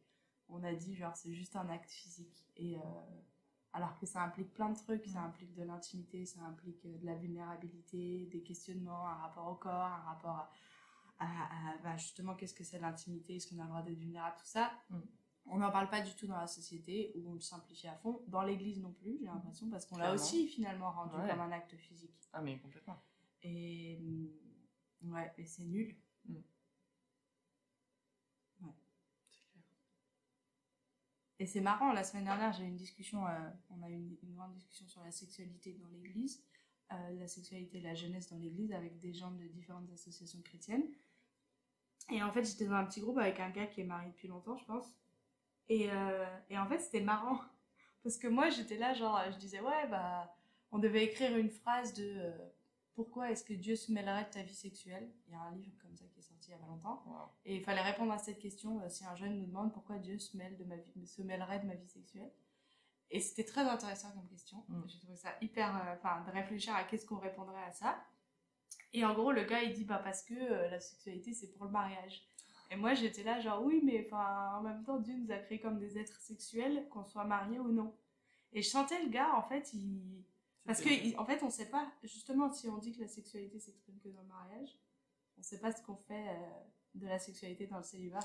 [0.47, 2.47] on a dit, genre, c'est juste un acte physique?
[2.55, 2.81] Et, euh,
[3.73, 5.05] Alors que ça implique plein de trucs.
[5.07, 9.55] Ça implique de l'intimité, ça implique euh, de la vulnérabilité, des questionnements, un rapport au
[9.55, 10.49] corps, un rapport
[11.19, 13.97] à, à- à- bah, justement, qu'est-ce que c'est l'intimité, est-ce qu'on a le droit d'être
[13.99, 14.71] vulnérable, tout ça.
[14.89, 14.99] Mm.
[15.47, 18.23] On n'en parle pas du tout dans la société, où on le simplifie à fond.
[18.27, 21.29] Dans l'église non plus, j'ai l'impression, parce qu'on l'a aussi finalement rendu Ouais.
[21.29, 22.29] comme un acte physique.
[22.33, 22.99] Ah, mais complètement.
[23.43, 25.95] Et hum, ouais, mais c'est nul.
[29.29, 29.63] C'est clair.
[31.37, 34.17] Et c'est marrant, la semaine dernière, j'ai eu une discussion, euh, on a eu une,
[34.23, 36.43] une grande discussion sur la sexualité dans l'église,
[36.91, 40.87] euh, la sexualité et la jeunesse dans l'église avec des gens de différentes associations chrétiennes.
[42.11, 44.27] Et en fait, j'étais dans un petit groupe avec un gars qui est marié depuis
[44.27, 44.87] longtemps, je pense.
[45.69, 47.39] Et, euh, et en fait, c'était marrant.
[48.03, 50.35] Parce que moi, j'étais là, genre, je disais, ouais, bah,
[50.71, 52.31] on devait écrire une phrase de euh,
[52.93, 55.11] pourquoi est-ce que Dieu se mêlerait de ta vie sexuelle?
[55.27, 57.03] Il y a un livre comme ça qui est sorti il y a pas longtemps.
[57.07, 57.29] Wow.
[57.45, 60.19] Et il fallait répondre à cette question euh, si un jeune nous demande pourquoi Dieu
[60.19, 62.31] se, mêle de ma vie, se mêlerait de ma vie sexuelle.
[63.11, 64.63] Et c'était très intéressant comme question.
[64.67, 64.81] Mm.
[64.87, 65.95] J'ai trouvé ça hyper.
[65.97, 68.03] Enfin, de réfléchir à qu'est-ce qu'on répondrait à ça.
[68.95, 71.65] Et en gros, le gars, il dit bah parce que euh, la sexualité, c'est pour
[71.65, 72.23] le mariage.
[72.75, 75.59] Et moi, j'étais là, genre oui, mais enfin, en même temps, Dieu nous a créés
[75.59, 77.95] comme des êtres sexuels, qu'on soit mariés ou non.
[78.53, 80.23] Et je sentais le gars, en fait, il.
[80.65, 83.59] Parce que, il- en fait, on sait pas, justement, si on dit que la sexualité
[83.59, 84.69] s'exprime que dans le mariage,
[85.37, 86.49] on sait pas ce qu'on fait euh,
[86.95, 88.19] de la sexualité dans le célibat.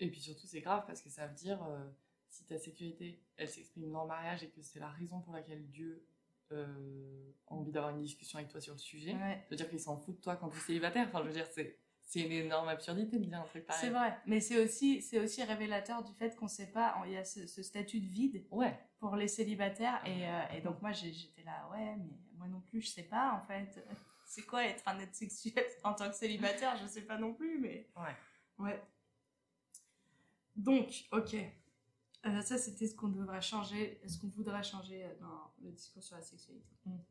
[0.00, 1.88] Et puis surtout, c'est grave parce que ça veut dire euh,
[2.30, 5.68] si ta sécurité, elle s'exprime dans le mariage et que c'est la raison pour laquelle
[5.68, 6.04] Dieu
[6.50, 9.40] euh, a envie d'avoir une discussion avec toi sur le sujet, Ouais.
[9.44, 11.06] ça veut dire qu'il s'en fout de toi quand tu es célibataire.
[11.08, 11.78] Enfin, je veux dire, c'est,
[12.12, 13.80] c'est une énorme absurdité de dire un truc pareil.
[13.82, 17.16] C'est vrai, mais c'est aussi, c'est aussi révélateur du fait qu'on sait pas, il y
[17.16, 18.78] a ce, ce statut de vide Ouais.
[18.98, 22.82] pour les célibataires, et, euh, et donc moi j'étais là, ouais, mais moi non plus,
[22.82, 23.82] je sais pas en fait.
[24.26, 26.76] C'est quoi être un être sexuel en tant que célibataire?
[26.76, 27.90] Je sais pas non plus, mais.
[27.96, 28.16] Ouais.
[28.58, 28.82] Ouais.
[30.56, 31.34] Donc, ok.
[32.24, 36.16] Euh, ça, c'était ce qu'on devrait changer, ce qu'on voudrait changer dans le discours sur
[36.16, 36.76] la sexualité.
[36.86, 37.02] Mhm.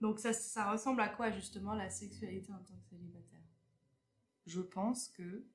[0.00, 3.39] Donc, ça, ça ressemble à quoi justement la sexualité en tant que célibataire?
[4.46, 5.46] Je pense que.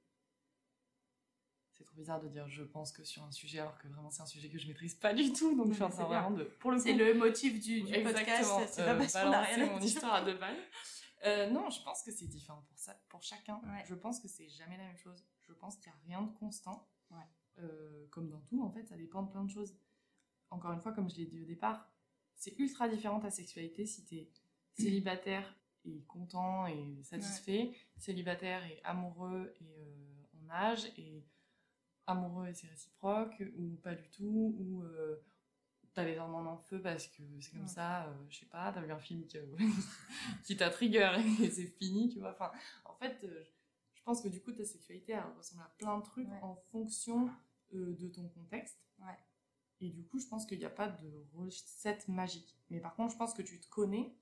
[1.71, 4.21] C'est trop bizarre de dire je pense que sur un sujet alors que vraiment c'est
[4.21, 5.55] un sujet que je maîtrise pas du tout.
[5.57, 6.45] Donc Non, je suis en train vraiment de.
[6.45, 9.55] Pour le C'est le motif du, du podcast, c'est euh, pas parce qu'on a balancer
[9.55, 9.87] rien à mon dire.
[9.87, 10.57] histoire à deux balles.
[11.25, 13.59] Euh, non, je pense que c'est différent pour, ça, pour chacun.
[13.65, 13.83] Ouais.
[13.85, 15.25] Je pense que c'est jamais la même chose.
[15.41, 16.87] Je pense qu'il n'y a rien de constant.
[17.11, 17.17] Ouais.
[17.59, 19.75] Euh, comme dans tout, en fait, ça dépend de plein de choses.
[20.51, 21.89] Encore une fois, comme je l'ai dit au départ,
[22.35, 24.31] c'est ultra différent ta sexualité si tu es
[24.77, 31.23] célibataire et content et satisfait, célibataire et amoureux et euh, en âge, et
[32.07, 35.23] amoureux et c'est réciproque, ou pas du tout, ou euh,
[35.93, 37.67] t'as les hormones en feu parce que c'est comme Ouais.
[37.67, 39.37] ça, euh, je sais pas, t'as vu un film qui,
[40.43, 42.31] qui t'a trigger et c'est fini, tu vois.
[42.31, 42.51] Enfin,
[42.85, 43.43] en fait, euh,
[43.93, 46.39] je pense que du coup, ta sexualité, elle ressemble à plein de trucs Ouais.
[46.41, 47.29] en fonction
[47.73, 48.79] euh, de ton contexte.
[49.81, 52.57] Et du coup, je pense qu'il n'y a pas de recette magique.
[52.69, 54.15] Mais par contre, je pense que tu te connais,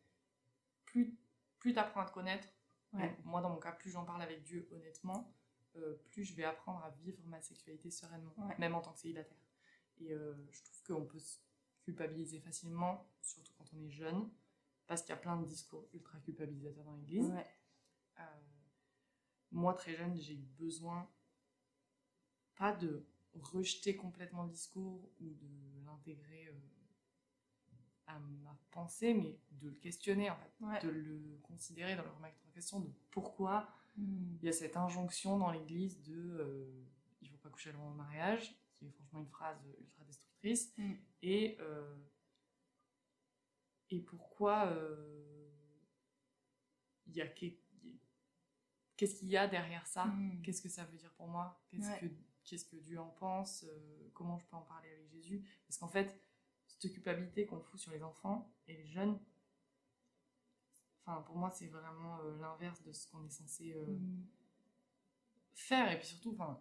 [0.85, 1.15] plus,
[1.63, 2.47] plus tu apprends à te connaître,
[2.91, 3.07] Ouais.
[3.09, 5.33] donc, moi dans mon cas, plus j'en parle avec Dieu honnêtement,
[5.77, 8.55] euh, plus je vais apprendre à vivre ma sexualité sereinement, Ouais.
[8.59, 9.37] même en tant que célibataire.
[9.99, 11.37] Et euh, je trouve qu'on peut se
[11.81, 14.29] culpabiliser facilement, surtout quand on est jeune,
[14.87, 17.31] parce qu'il y a plein de discours ultra culpabilisateurs dans l'église.
[17.31, 17.47] Ouais.
[18.19, 18.23] Euh,
[19.51, 21.09] moi, très jeune, j'ai eu besoin,
[22.55, 26.53] pas de rejeter complètement le discours ou de l'intégrer
[28.07, 30.81] à ma pensée, mais de le questionner en fait, Ouais.
[30.81, 34.37] de le considérer, de le remettre en question, de pourquoi Mm.
[34.41, 36.83] il y a cette injonction dans l'Église de euh,
[37.21, 40.93] il faut pas coucher avant le mariage, qui est franchement une phrase ultra destructrice, Mm.
[41.21, 41.95] et euh,
[43.89, 45.49] et pourquoi euh,
[47.07, 47.59] il y a qu'est-
[48.97, 50.05] qu'est-ce qu'il y a derrière ça?
[50.05, 50.41] Mm.
[50.41, 51.61] Qu'est-ce que ça veut dire pour moi?
[51.69, 51.99] Qu'est-ce Ouais.
[51.99, 52.05] que
[52.45, 53.63] qu'est-ce que Dieu en pense?
[53.63, 55.43] Euh, Comment je peux en parler avec Jésus?
[55.67, 56.19] Parce qu'en fait,
[56.83, 59.19] cette culpabilité qu'on fout sur les enfants et les jeunes,
[61.05, 64.25] enfin pour moi c'est vraiment euh, l'inverse de ce qu'on est censé euh, Mm.
[65.53, 66.59] faire et puis surtout enfin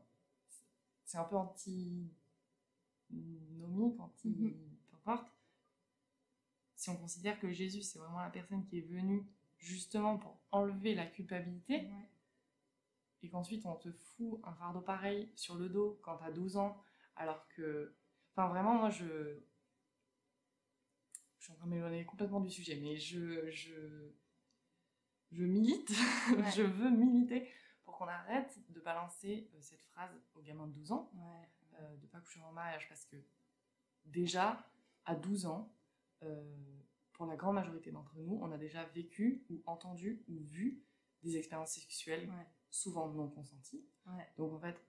[1.05, 2.11] c'est un peu anti
[3.11, 4.77] nomique anti Mhm.
[4.91, 5.33] peu importe
[6.77, 9.27] si on considère que Jésus c'est vraiment la personne qui est venue
[9.59, 12.09] justement pour enlever la culpabilité Ouais.
[13.23, 16.83] et qu'ensuite on te fout un fardeau pareil sur le dos quand t'as 12 ans
[17.17, 17.95] alors que
[18.33, 19.41] enfin vraiment moi je
[21.43, 23.75] je suis en train de m'éloigner complètement du sujet mais je je
[25.33, 25.91] je milite
[26.39, 26.51] Ouais.
[26.55, 27.49] je veux militer
[27.85, 31.49] pour qu'on arrête de balancer euh, cette phrase aux gamins de 12 ans Ouais.
[31.81, 33.17] euh, de pas coucher en mariage parce que
[34.05, 34.71] déjà
[35.05, 35.75] à 12 ans
[36.23, 36.81] euh,
[37.13, 40.85] pour la grande majorité d'entre nous on a déjà vécu ou entendu ou vu
[41.25, 42.47] des expériences sexuelles Ouais.
[42.71, 43.85] souvent non consenties
[44.37, 44.81] donc en fait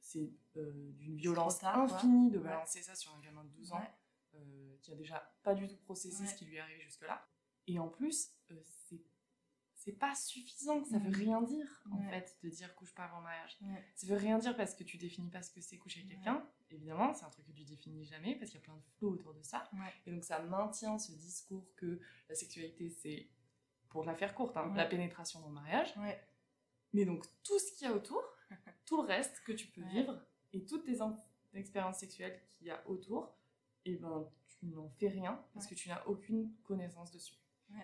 [0.00, 3.84] c'est euh, d'une violence infinie de balancer ça sur un gamin de 12 ans.
[4.34, 6.28] Euh, qui a déjà pas du tout processé Ouais.
[6.28, 7.26] ce qui lui est arrivé jusque là
[7.66, 9.02] et en plus euh, c'est
[9.74, 12.08] c'est pas suffisant ça veut rien dire en Ouais.
[12.10, 13.84] fait de dire couche pas avant mariage Ouais.
[13.96, 16.46] ça veut rien dire parce que tu définis pas ce que c'est coucher avec quelqu'un.
[16.70, 19.10] Évidemment, c'est un truc que tu définis jamais parce qu'il y a plein de flots
[19.10, 19.68] autour de ça.
[20.06, 23.28] Et donc ça maintient ce discours que la sexualité c'est,
[23.90, 25.92] pour la faire courte, hein, la pénétration dans le mariage.
[26.94, 28.22] Mais donc tout ce qu'il y a autour,
[28.86, 30.18] tout le reste que tu peux vivre
[30.54, 31.22] et toutes tes en-
[31.54, 33.34] expériences sexuelles qu'il y a autour,
[33.84, 37.36] et ben tu n'en fais rien parce que tu n'as aucune connaissance dessus.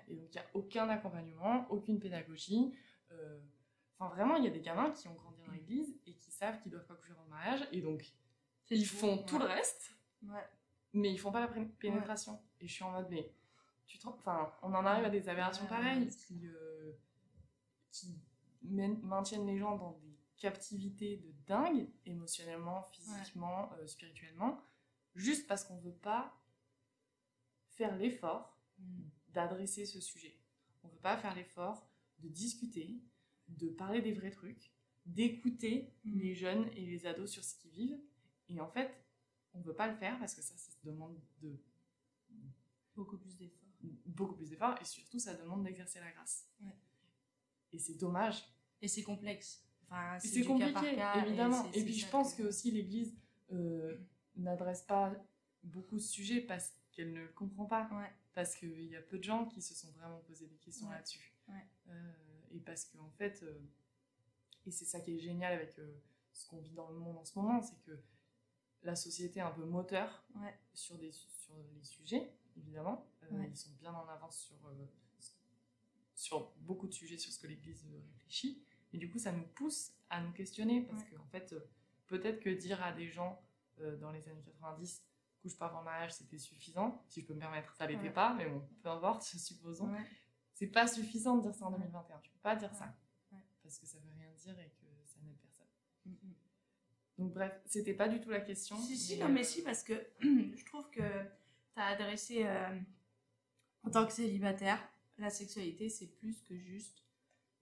[0.09, 2.73] Et donc il n'y a aucun accompagnement, aucune pédagogie.
[3.13, 3.41] euh,
[3.99, 6.61] Enfin vraiment, il y a des gamins qui ont grandi dans l'église et qui savent
[6.63, 8.05] qu'ils doivent pas coucher avant le mariage et donc
[8.71, 10.47] ils font tout le reste Ouais.
[10.93, 12.41] mais ils font pas la pénétration.
[12.61, 13.33] Et je suis en mode, mais
[13.87, 16.93] tu Enfin, on en arrive à des aberrations pareilles qui, euh,
[17.91, 18.19] qui
[18.63, 24.61] maintiennent les gens dans des captivités de dingue, émotionnellement, physiquement, euh, spirituellement,
[25.19, 26.35] juste parce qu'on veut pas
[27.71, 29.03] faire l'effort Mm.
[29.35, 30.39] d'adresser ce sujet.
[30.85, 33.01] On veut pas faire l'effort de discuter,
[33.49, 34.73] de parler des vrais trucs,
[35.05, 36.19] d'écouter Mm.
[36.21, 38.01] les jeunes et les ados sur ce qu'ils vivent.
[38.49, 38.95] Et en fait,
[39.55, 41.57] on veut pas le faire parce que ça, ça demande de
[42.95, 43.69] Beaucoup plus d'efforts.
[44.07, 46.49] beaucoup plus d'efforts et surtout ça demande d'exercer la grâce.
[46.61, 46.77] Ouais.
[47.73, 48.43] Et c'est dommage.
[48.83, 49.65] Et c'est complexe.
[49.85, 50.83] Enfin, Et c'est du cas compliqué, par
[51.15, 51.71] cas, évidemment.
[51.73, 53.17] Et, puis je pense que, aussi l'Église
[53.53, 53.97] euh,
[54.37, 55.13] n'adresse pas
[55.63, 57.89] beaucoup ce sujet parce qu'elle ne le comprend pas.
[57.93, 58.11] Ouais.
[58.35, 60.95] Parce qu'il y a peu de gens qui se sont vraiment posé des questions Ouais.
[60.95, 61.35] là-dessus.
[61.49, 61.67] Ouais.
[61.89, 62.13] Euh,
[62.53, 63.59] et parce qu'en en fait, euh,
[64.67, 66.01] et c'est ça qui est génial avec euh,
[66.33, 67.99] ce qu'on vit dans le monde en ce moment, c'est que
[68.83, 70.25] la société est un peu moteur
[70.73, 73.11] sur, des, sur les sujets, évidemment.
[73.31, 74.57] Ils sont bien en avance sur,
[76.15, 78.63] sur beaucoup de sujets sur ce que l'Église réfléchit.
[78.93, 81.61] Et du coup, ça nous pousse à nous questionner parce qu'en fait, euh,
[82.07, 83.41] peut-être que dire à des gens
[83.81, 85.03] euh, dans les années 90,
[85.43, 87.05] couche pas avant le mariage, c'était suffisant.
[87.09, 88.11] Si je peux me permettre, ça l'était Ouais.
[88.11, 89.91] pas, mais bon, peu importe, supposons.
[89.93, 90.05] Ouais.
[90.55, 91.79] C'est pas suffisant de dire ça en Ouais.
[91.79, 92.19] 2021.
[92.21, 92.77] Tu peux pas dire Ouais.
[92.79, 92.95] ça.
[93.63, 95.67] Parce que ça veut rien dire et que ça n'aide personne.
[96.07, 96.35] Mm, mm.
[97.19, 98.77] Donc bref, c'était pas du tout la question.
[98.79, 102.47] Si, si, mais, non, mais euh, si, parce que je trouve que tu as adressé,
[102.47, 102.79] euh,
[103.83, 104.81] en tant que célibataire,
[105.19, 107.05] la sexualité, c'est plus que juste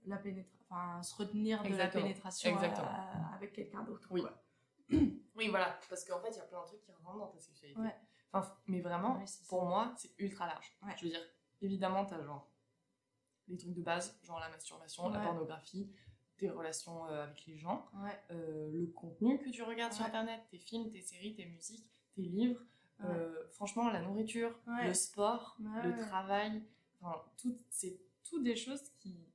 [0.05, 2.05] la pénétration, enfin, se retenir de Exactement.
[2.05, 4.09] la pénétration euh, avec quelqu'un d'autre.
[4.11, 4.21] Oui.
[4.23, 4.43] quoi.
[5.37, 7.39] Oui, voilà, parce qu'en fait, il y a plein de trucs qui rentrent dans ta
[7.39, 7.79] sexualité.
[7.81, 7.95] Ouais.
[8.33, 9.49] Enfin, mais vraiment, Ouais, c'est ça.
[9.49, 10.77] pour moi, c'est ultra large.
[10.83, 10.95] Ouais.
[10.99, 11.21] Je veux dire,
[11.61, 12.51] évidemment, t'as genre
[13.49, 15.93] les trucs de base, genre la masturbation, la pornographie,
[16.37, 17.89] tes relations euh, avec les gens,
[18.31, 20.05] euh, le contenu que tu regardes sur.
[20.05, 22.61] Internet, tes films, tes séries, tes musiques, tes livres,
[23.05, 26.63] euh, franchement, la nourriture, le sport, le travail,
[27.01, 29.33] enfin, tout, c'est tout des choses qui,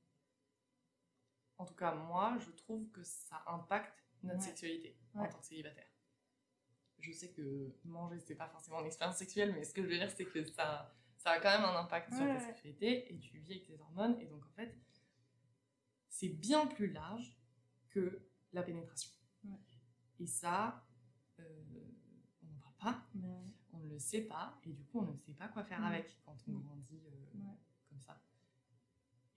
[1.58, 5.86] en tout cas, moi, je trouve que ça impacte notre sexualité en tant que célibataire.
[7.02, 9.96] Je sais que manger, c'est pas forcément une expérience sexuelle, mais ce que je veux
[9.98, 13.38] dire, c'est que ça, ça a quand même un impact sur ta sexualité et tu
[13.38, 14.74] vis avec tes hormones, et donc en fait,
[16.08, 17.36] c'est bien plus large
[17.90, 19.10] que la pénétration.
[19.44, 19.58] Ouais.
[20.20, 20.86] Et ça,
[21.40, 21.44] euh,
[22.44, 23.06] on n'en parle pas,
[23.72, 25.84] on ne le sait pas, et du coup, on ne sait pas quoi faire Mm.
[25.84, 26.62] avec quand on Mm.
[26.62, 27.38] grandit euh,
[27.88, 28.20] comme ça.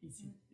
[0.03, 0.09] Et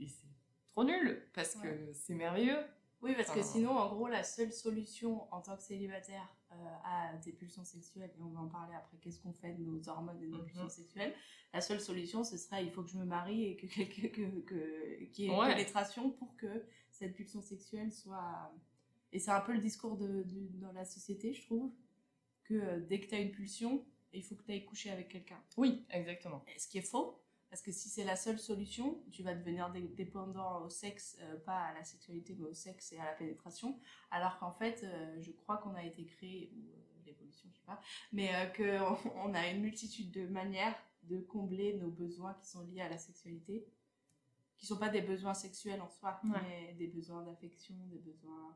[0.08, 0.28] c'est
[0.67, 2.63] trop nul, parce que c'est merveilleux,
[3.01, 7.13] Oui, parce que sinon, en gros, la seule solution en tant que célibataire euh, à
[7.17, 10.17] des pulsions sexuelles, et on va en parler après, qu'est-ce qu'on fait de nos hormones
[10.21, 10.45] et de nos Mhm.
[10.45, 11.15] pulsions sexuelles,
[11.53, 14.39] la seule solution, ce serait il faut que je me marie et que quelqu'un que,
[14.41, 18.53] que, qu'il y ait une pénétration pour que cette pulsion sexuelle soit.
[19.13, 21.71] Et c'est un peu le discours de, de- dans la société, je trouve,
[22.43, 23.83] que euh, dès que tu as une pulsion,
[24.13, 25.41] il faut que tu ailles coucher avec quelqu'un.
[25.57, 26.43] Oui, exactement.
[26.57, 27.19] Ce qui est faux,
[27.51, 31.37] parce que si c'est la seule solution, tu vas devenir dé- dépendant au sexe, euh,
[31.37, 33.77] pas à la sexualité, mais au sexe et à la pénétration.
[34.09, 37.65] Alors qu'en fait, euh, je crois qu'on a été créé, ou euh, l'évolution, je sais
[37.65, 37.79] pas,
[38.13, 38.97] mais qu'on
[39.29, 42.97] on a une multitude de manières de combler nos besoins qui sont liés à la
[42.97, 43.67] sexualité,
[44.57, 46.39] qui sont pas des besoins sexuels en soi, Ouais.
[46.43, 48.55] mais des besoins d'affection, des besoins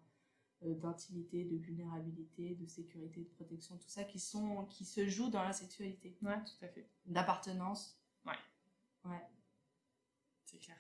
[0.62, 5.44] d'intimité, de vulnérabilité, de sécurité, de protection, tout ça qui, sont, qui se jouent dans
[5.44, 6.88] la sexualité, Ouais, tout à fait.
[7.06, 8.00] d'appartenance.
[9.06, 9.22] Ouais.
[10.44, 10.78] C'est clair.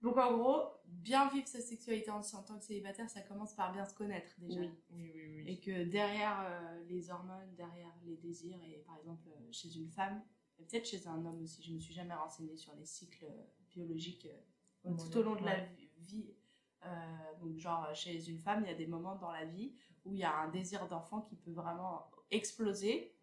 [0.00, 3.72] Donc en gros, bien vivre sa sexualité en, en tant que célibataire, ça commence par
[3.72, 4.60] bien se connaître déjà.
[4.60, 5.42] Oui, oui, oui.
[5.42, 5.44] oui.
[5.48, 9.90] Et que derrière euh, les hormones, derrière les désirs, et par exemple euh, chez une
[9.90, 10.22] femme,
[10.58, 13.44] et peut-être chez un homme aussi, je me suis jamais renseignée sur les cycles euh,
[13.70, 14.28] biologiques
[14.86, 15.64] euh, tout au long de la
[15.98, 16.34] vie.
[16.84, 19.74] Euh, donc genre chez une femme, il y a des moments dans la vie
[20.04, 23.16] où il y a un désir d'enfant qui peut vraiment exploser.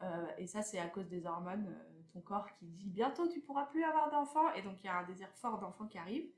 [0.00, 3.40] Euh, et ça, c'est à cause des hormones, euh, ton corps qui dit bientôt tu
[3.40, 4.52] pourras plus avoir d'enfant.
[4.54, 6.30] Et donc il y a un désir fort d'enfant qui arrive.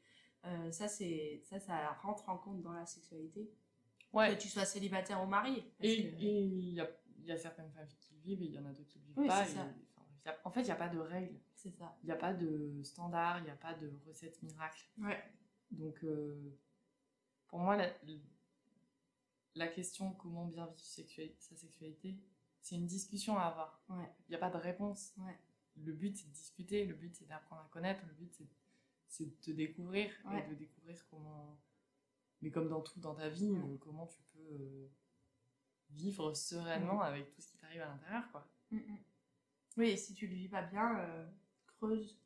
[0.45, 3.51] Euh, ça, c'est ça, ça rentre en compte dans la sexualité.
[4.13, 4.37] Ouais.
[4.37, 5.65] Que tu sois célibataire ou marié.
[5.81, 8.53] Et que- il y a, il y a certaines femmes qui le vivent et il
[8.53, 9.41] y en a d'autres qui le vivent Oui, pas.
[9.47, 9.75] et- enfin,
[10.27, 11.97] a- en fait, il n'y a pas de règles, C'est ça.
[12.03, 14.87] il n'y a pas de standard, il n'y a pas de recette miracle.
[14.99, 15.21] Ouais.
[15.71, 16.57] Donc, euh,
[17.49, 17.91] pour moi, la,
[19.55, 20.79] la question comment bien vivre
[21.39, 22.19] sa sexualité,
[22.61, 23.83] c'est une discussion à avoir.
[23.89, 24.11] Ouais.
[24.29, 25.13] Il n'y a pas de réponse.
[25.19, 25.39] Ouais.
[25.77, 28.33] Le but, c'est de discuter, le but, c'est d'apprendre à connaître, le but,
[29.09, 30.45] c'est de te découvrir Ouais.
[30.45, 31.59] et de découvrir comment.
[32.43, 33.59] Mais comme dans tout dans ta vie, Ouais.
[33.73, 34.89] euh, comment tu peux euh,
[35.91, 38.47] vivre sereinement avec tout ce qui t'arrive à l'intérieur, quoi.
[38.71, 38.99] Mm, mm.
[39.77, 41.27] Oui, et si tu le vis pas bien, euh,
[41.67, 42.19] creuse.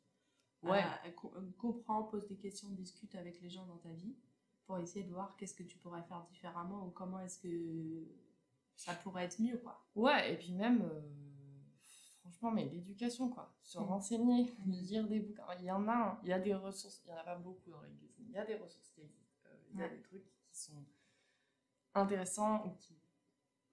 [0.61, 0.83] Ouais.
[1.05, 4.15] Euh, co- comprends, pose des questions, discute avec les gens dans ta vie
[4.65, 8.05] pour essayer de voir qu'est-ce que tu pourrais faire différemment ou comment est-ce que
[8.75, 9.83] ça pourrait être mieux, quoi.
[9.95, 10.81] Ouais, et puis même,
[12.29, 13.53] franchement, mais l'éducation, quoi.
[13.63, 13.81] Se Mm.
[13.83, 15.45] renseigner, lire des bouquins.
[15.59, 16.19] Il y en a, hein.
[16.23, 18.33] il y a des ressources, il y en a pas beaucoup dans l'église, mais il
[18.33, 19.39] y a des ressources qui existent.
[19.47, 19.95] Euh, il y a Ouais.
[19.95, 20.85] des trucs qui sont
[21.93, 22.95] intéressants ou qui,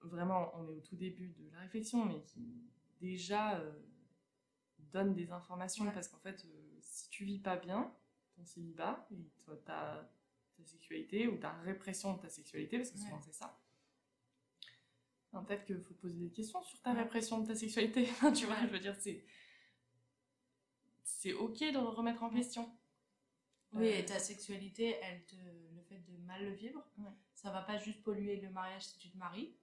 [0.01, 2.63] vraiment, on est au tout début de la réflexion, mais qui
[2.99, 3.71] déjà euh,
[4.79, 5.91] donnent des informations Ouais.
[5.93, 7.93] parce qu'en fait, euh, si tu vis pas bien
[8.35, 10.09] ton célibat et toi, ta,
[10.55, 13.59] ta sexualité ou ta répression de ta sexualité, parce que souvent c'est ça.
[15.41, 18.05] Ben, Peut-être qu'il faut poser des questions sur ta répression de ta sexualité.
[18.35, 19.23] tu vois, je veux dire, c'est.
[21.03, 22.69] C'est ok de le remettre en question.
[23.73, 27.09] Oui, Euh, et ta sexualité, elle te, le fait de mal le vivre, Ouais.
[27.33, 29.53] ça va pas juste polluer le mariage si tu te maries,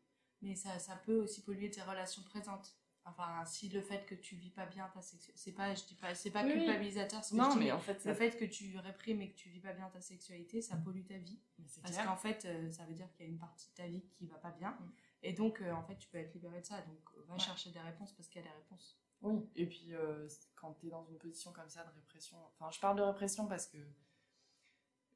[0.42, 2.76] mais ça, ça peut aussi polluer tes relations présentes.
[3.06, 5.94] Enfin, si le fait que tu vis pas bien ta sexualité, c'est pas, je dis
[5.94, 8.08] pas, c'est pas Oui, culpabilisateur, ce que Non, je dis, mais en fait, ça...
[8.10, 11.04] le fait que tu réprimes et que tu vis pas bien ta sexualité, ça pollue
[11.04, 11.38] ta vie.
[11.82, 14.02] Parce qu'en fait, euh, ça veut dire qu'il y a une partie de ta vie
[14.10, 14.70] qui va pas bien.
[14.70, 14.92] Mm.
[15.26, 16.80] Et donc, euh, en fait, tu peux être libéré de ça.
[16.82, 17.38] Donc, va Ouais.
[17.40, 19.00] chercher des réponses parce qu'il y a des réponses.
[19.22, 22.70] Oui, et puis euh, quand tu es dans une position comme ça de répression, enfin
[22.70, 23.78] je parle de répression parce que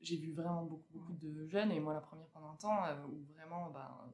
[0.00, 3.04] j'ai vu vraiment beaucoup, beaucoup de jeunes, et moi la première pendant un temps, euh,
[3.06, 4.10] où vraiment ben,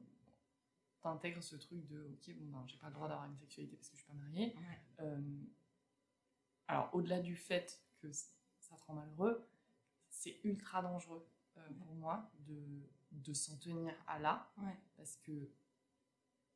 [1.01, 3.87] t'intègres ce truc de ok, bon ben j'ai pas le droit d'avoir une sexualité parce
[3.89, 4.53] que je suis pas mariée.
[4.99, 5.17] Ouais.
[6.67, 9.47] Alors au-delà du fait que ça te rend malheureux,
[10.09, 11.25] c'est ultra dangereux
[11.77, 14.75] pour moi de, de s'en tenir à là Ouais.
[14.97, 15.49] parce que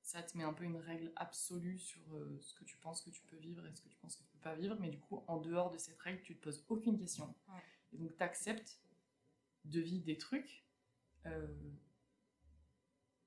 [0.09, 3.09] ça te met un peu une règle absolue sur euh, ce que tu penses que
[3.09, 4.99] tu peux vivre et ce que tu penses que tu peux pas vivre, mais du
[4.99, 7.33] coup, en dehors de cette règle, tu te poses aucune question.
[7.47, 7.61] Ouais.
[7.93, 8.79] Et donc, tu acceptes
[9.65, 10.65] de vivre des trucs
[11.25, 11.47] euh,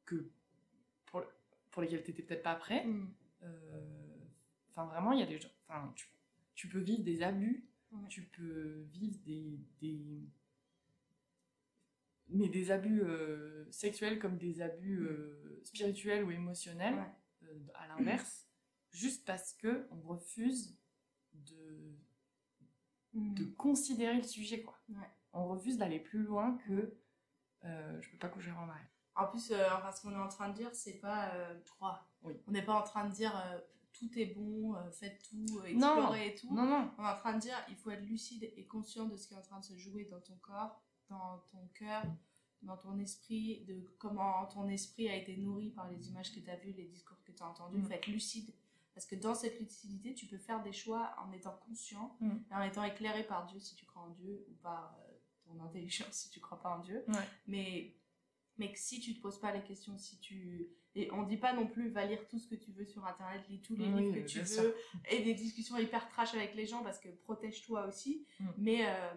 [0.07, 0.29] que
[1.07, 1.23] pour,
[1.71, 2.85] pour lesquels tu n'étais peut-être pas prêt.
[2.85, 3.15] Mm.
[3.43, 4.03] Euh,
[4.75, 5.51] Enfin, vraiment, il y a des gens.
[5.69, 6.09] Enfin, tu,
[6.55, 7.65] tu peux vivre des abus,
[8.09, 9.61] tu peux vivre des.
[9.81, 10.01] des
[12.33, 17.49] mais des abus euh, sexuels comme des abus euh, spirituels ou émotionnels, Ouais.
[17.49, 18.47] euh, à l'inverse,
[18.91, 20.77] juste parce que on refuse
[21.35, 21.97] de,
[23.15, 23.35] Mm.
[23.35, 24.79] de considérer le sujet, quoi.
[24.89, 25.11] Ouais.
[25.35, 26.97] On refuse d'aller plus loin que
[27.63, 28.89] je peux pas coucher avant mariage.
[29.15, 31.31] En plus, enfin, ce qu'on est en train de dire, c'est pas,
[31.63, 32.35] je crois, Oui.
[32.47, 33.33] on n'est pas en train de dire
[33.93, 36.55] tout est bon, faites tout, explorez et tout.
[36.55, 39.17] Non, non, On est en train de dire il faut être lucide et conscient de
[39.19, 42.03] ce qui est en train de se jouer dans ton corps, dans ton cœur,
[42.63, 46.51] dans ton esprit, de comment ton esprit a été nourri par les images que tu
[46.51, 47.77] as vues, les discours que tu as entendus.
[47.79, 47.87] Il Mm.
[47.87, 48.53] faut être lucide.
[48.95, 52.31] Parce que dans cette lucidité, tu peux faire des choix en étant conscient Mm.
[52.51, 55.13] et en étant éclairé par Dieu, si tu crois en Dieu, ou par euh,
[55.47, 57.05] ton intelligence si tu crois pas en Dieu.
[57.09, 57.29] Ouais.
[57.47, 57.95] Mais,
[58.59, 60.69] mais que si tu te poses pas les questions, si tu.
[60.95, 63.43] Et on dit pas non plus, va lire tout ce que tu veux sur internet,
[63.49, 64.77] lis tous les Oui, livres que tu veux,
[65.11, 68.27] et des discussions hyper trash avec les gens parce que protège-toi aussi.
[68.39, 68.47] Mm.
[68.59, 69.15] Mais, euh,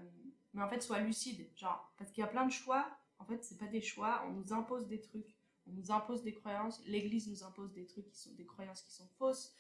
[0.56, 1.48] mais en fait, sois lucide.
[1.56, 2.88] Genre, parce qu'il y a plein de choix.
[3.20, 5.38] En fait, c'est pas des choix, on nous impose des trucs,
[5.68, 6.82] on nous impose des croyances.
[6.86, 9.56] L'église nous impose des trucs qui sont des croyances qui sont fausses.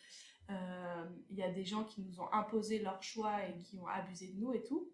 [0.50, 3.88] Euh, Il y a des gens qui nous ont imposé leurs choix et qui ont
[3.88, 4.92] abusé de nous et tout.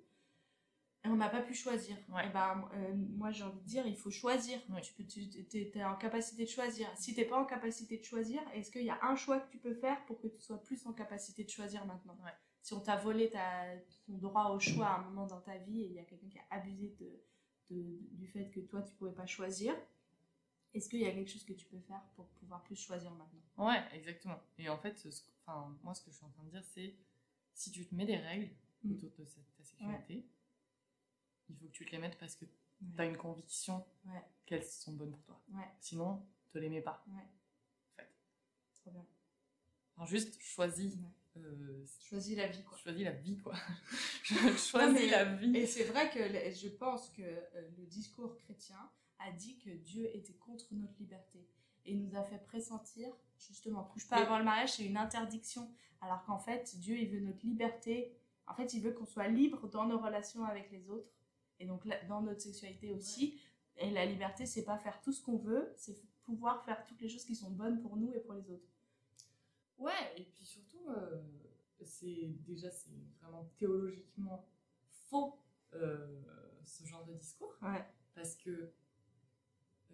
[1.03, 1.97] Et on n'a pas pu choisir.
[2.09, 2.27] Ouais.
[2.27, 4.59] Et ben, euh, moi, j'ai envie de dire, il faut choisir.
[4.69, 4.81] Ouais.
[4.81, 6.87] Tu peux, tu en capacité de choisir.
[6.95, 9.57] Si t'es pas en capacité de choisir, est-ce qu'il y a un choix que tu
[9.57, 12.15] peux faire pour que tu sois plus en capacité de choisir maintenant?
[12.23, 12.31] Ouais.
[12.61, 13.65] Si on t'a volé ta,
[14.05, 16.29] ton droit au choix à un moment dans ta vie et il y a quelqu'un
[16.29, 17.23] qui a abusé de,
[17.75, 19.75] de- du fait que toi, tu pouvais pas choisir,
[20.73, 23.41] est-ce qu'il y a quelque chose que tu peux faire pour pouvoir plus choisir maintenant?
[23.67, 24.39] Ouais, exactement.
[24.57, 25.09] Et en fait, ce-
[25.45, 26.95] enfin, moi, ce que je suis en train de dire, c'est
[27.53, 28.93] si tu te mets des règles Mm.
[28.93, 30.25] autour de cette- ta sexualité,
[31.49, 32.51] il faut que tu te les mettes parce que tu
[33.01, 34.23] as une conviction Ouais.
[34.45, 35.41] qu'elles sont bonnes pour toi.
[35.53, 35.67] Ouais.
[35.79, 37.03] Sinon, te les mets pas.
[37.07, 37.21] Ouais.
[37.21, 38.09] En fait.
[38.81, 39.05] Trop bien.
[39.97, 40.97] Alors, juste choisis.
[41.37, 42.77] Euh, Choisis la vie, quoi.
[42.77, 43.53] choisis la vie, quoi.
[44.23, 45.55] choisis mais- la vie.
[45.57, 48.77] Et c'est vrai que je pense que euh, le discours chrétien
[49.19, 51.47] a dit que Dieu était contre notre liberté
[51.85, 55.69] et nous a fait pressentir, justement, couche pas avant le mariage, c'est une interdiction,
[56.01, 58.13] alors qu'en fait, Dieu, il veut notre liberté.
[58.47, 61.09] En fait, il veut qu'on soit libre dans nos relations avec les autres
[61.59, 63.39] et donc dans notre sexualité aussi.
[63.77, 67.09] Et la liberté, c'est pas faire tout ce qu'on veut, c'est pouvoir faire toutes les
[67.09, 68.67] choses qui sont bonnes pour nous et pour les autres.
[69.81, 71.21] Ouais, et puis surtout, euh,
[71.83, 72.91] c'est déjà c'est
[73.21, 74.47] vraiment théologiquement
[75.09, 75.39] faux
[75.73, 76.21] euh,
[76.63, 77.53] ce genre de discours.
[77.61, 77.83] Ouais.
[78.13, 78.71] Parce que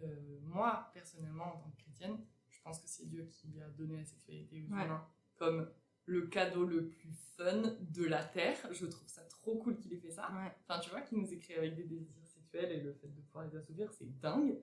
[0.02, 3.96] euh, moi, personnellement, en tant que chrétienne, je pense que c'est Dieu qui a donné
[3.96, 4.84] la sexualité aux Ouais.
[4.84, 5.70] humains comme
[6.06, 8.56] le cadeau le plus fun de la Terre.
[8.72, 10.30] Je trouve ça trop cool qu'il ait fait ça.
[10.32, 10.52] Ouais.
[10.66, 13.20] Enfin, tu vois, qu'il nous ait créé avec des désirs sexuels et le fait de
[13.22, 14.58] pouvoir les assouvir, c'est dingue.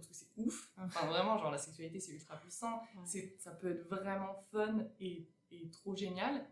[0.00, 0.72] Surtout, c'est ouf.
[0.78, 2.80] Enfin, vraiment, genre, la sexualité, c'est ultra puissant.
[2.94, 3.02] Ouais.
[3.04, 6.46] C'est, ça peut être vraiment fun et, et trop génial.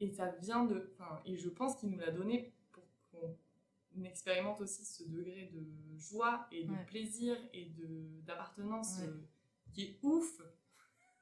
[0.00, 0.90] Et ça vient de.
[0.94, 5.64] Enfin, et je pense qu'il nous l'a donné pour qu'on expérimente aussi ce degré de
[5.98, 6.84] joie et de Ouais.
[6.86, 9.08] plaisir et de, d'appartenance Ouais.
[9.08, 9.28] euh,
[9.72, 10.40] qui est ouf.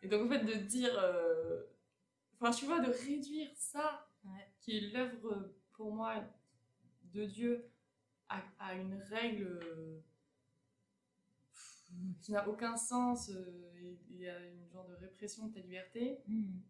[0.02, 0.96] Et donc, en fait, de dire.
[0.98, 1.64] euh,
[2.40, 4.08] Enfin, tu vois, de réduire ça,
[4.60, 6.22] qui est l'œuvre euh, pour moi
[7.12, 7.68] de Dieu,
[8.28, 9.58] à, à une règle
[11.90, 15.60] euh, qui n'a aucun sens euh, et, et à une genre de répression de ta
[15.60, 16.60] liberté, Mm.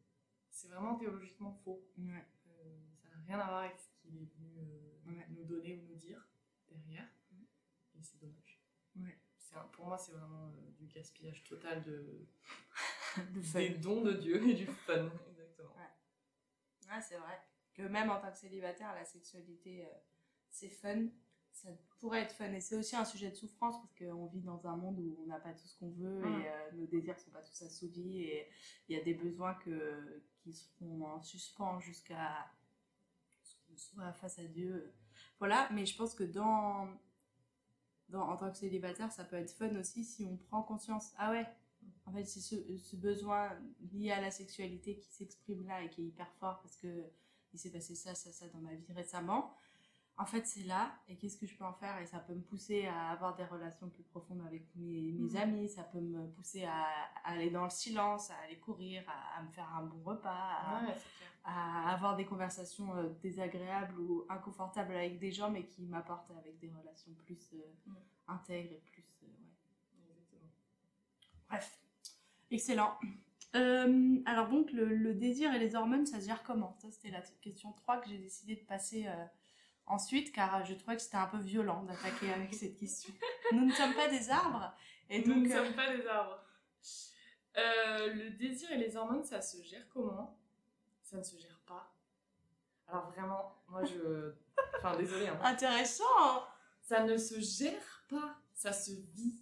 [0.51, 1.87] c'est vraiment théologiquement faux.
[1.99, 2.25] Ouais.
[2.49, 5.27] Euh, ça n'a rien à voir avec ce qu'il est venu euh, Ouais.
[5.31, 6.23] nous donner ou nous dire
[6.69, 7.09] derrière.
[7.33, 7.43] Mm.
[7.99, 8.61] Et c'est dommage.
[8.97, 9.19] Ouais.
[9.37, 12.27] C'est un- pour moi, c'est vraiment du gaspillage total de,
[13.17, 15.11] De des dons de Dieu et du fun.
[15.31, 15.75] Exactement.
[16.91, 17.41] Ouais, c'est vrai.
[17.75, 19.91] Que même en tant que célibataire, la sexualité, euh,
[20.51, 21.07] c'est fun.
[21.63, 22.53] Ça pourrait être fun.
[22.53, 25.27] Et c'est aussi un sujet de souffrance parce qu'on vit dans un monde où on
[25.27, 28.23] n'a pas tout ce qu'on veut et euh, nos désirs sont pas tous assouvis.
[28.23, 28.49] Et
[28.89, 32.49] il y a des besoins que, qui seront en suspens jusqu'à
[33.43, 34.95] ce qu'on soit face à Dieu.
[35.41, 36.89] Voilà, mais je pense que dans,
[38.09, 41.13] dans, en tant que célibataire, ça peut être fun aussi si on prend conscience.
[41.19, 41.47] Ah ouais,
[42.07, 43.51] en fait, c'est ce, ce besoin
[43.93, 47.11] lié à la sexualité qui s'exprime là et qui est hyper fort parce que
[47.53, 49.57] il s'est passé ça, ça, ça dans ma vie récemment.
[50.21, 51.97] En fait, c'est là et qu'est-ce que je peux en faire?
[52.01, 55.37] Et ça peut me pousser à avoir des relations plus profondes avec mes, mes Mhm.
[55.37, 56.83] amis, ça peut me pousser à,
[57.25, 60.31] à aller dans le silence, à aller courir, à, à me faire un bon repas,
[60.33, 60.95] à, Ouais,
[61.45, 66.69] avoir des conversations euh, désagréables ou inconfortables avec des gens, mais qui m'apportent avec des
[66.71, 67.95] relations plus euh, Mm.
[68.27, 69.05] intègres et plus.
[69.23, 70.11] euh, ouais.
[70.11, 70.51] Exactement.
[71.49, 71.81] Bref,
[72.51, 72.99] excellent.
[74.27, 76.77] Alors donc, le, le désir et les hormones, ça se gère comment?
[76.81, 79.07] Ça, c'était la question 3 que j'ai décidé de passer
[79.89, 83.13] ensuite, car je trouvais que c'était un peu violent d'attaquer avec cette question.
[83.53, 84.73] Nous ne sommes pas des arbres,
[85.11, 85.47] et Nous donc...
[85.47, 86.45] ne euh, sommes pas des arbres.
[87.57, 90.39] Euh, le désir et les hormones, ça se gère comment?
[91.03, 91.93] Ça ne se gère pas.
[92.87, 94.33] Alors vraiment, moi je...
[94.77, 95.39] Enfin désolé, hein.
[95.43, 96.05] Intéressant
[96.89, 99.39] ça ne se gère pas, ça se vit.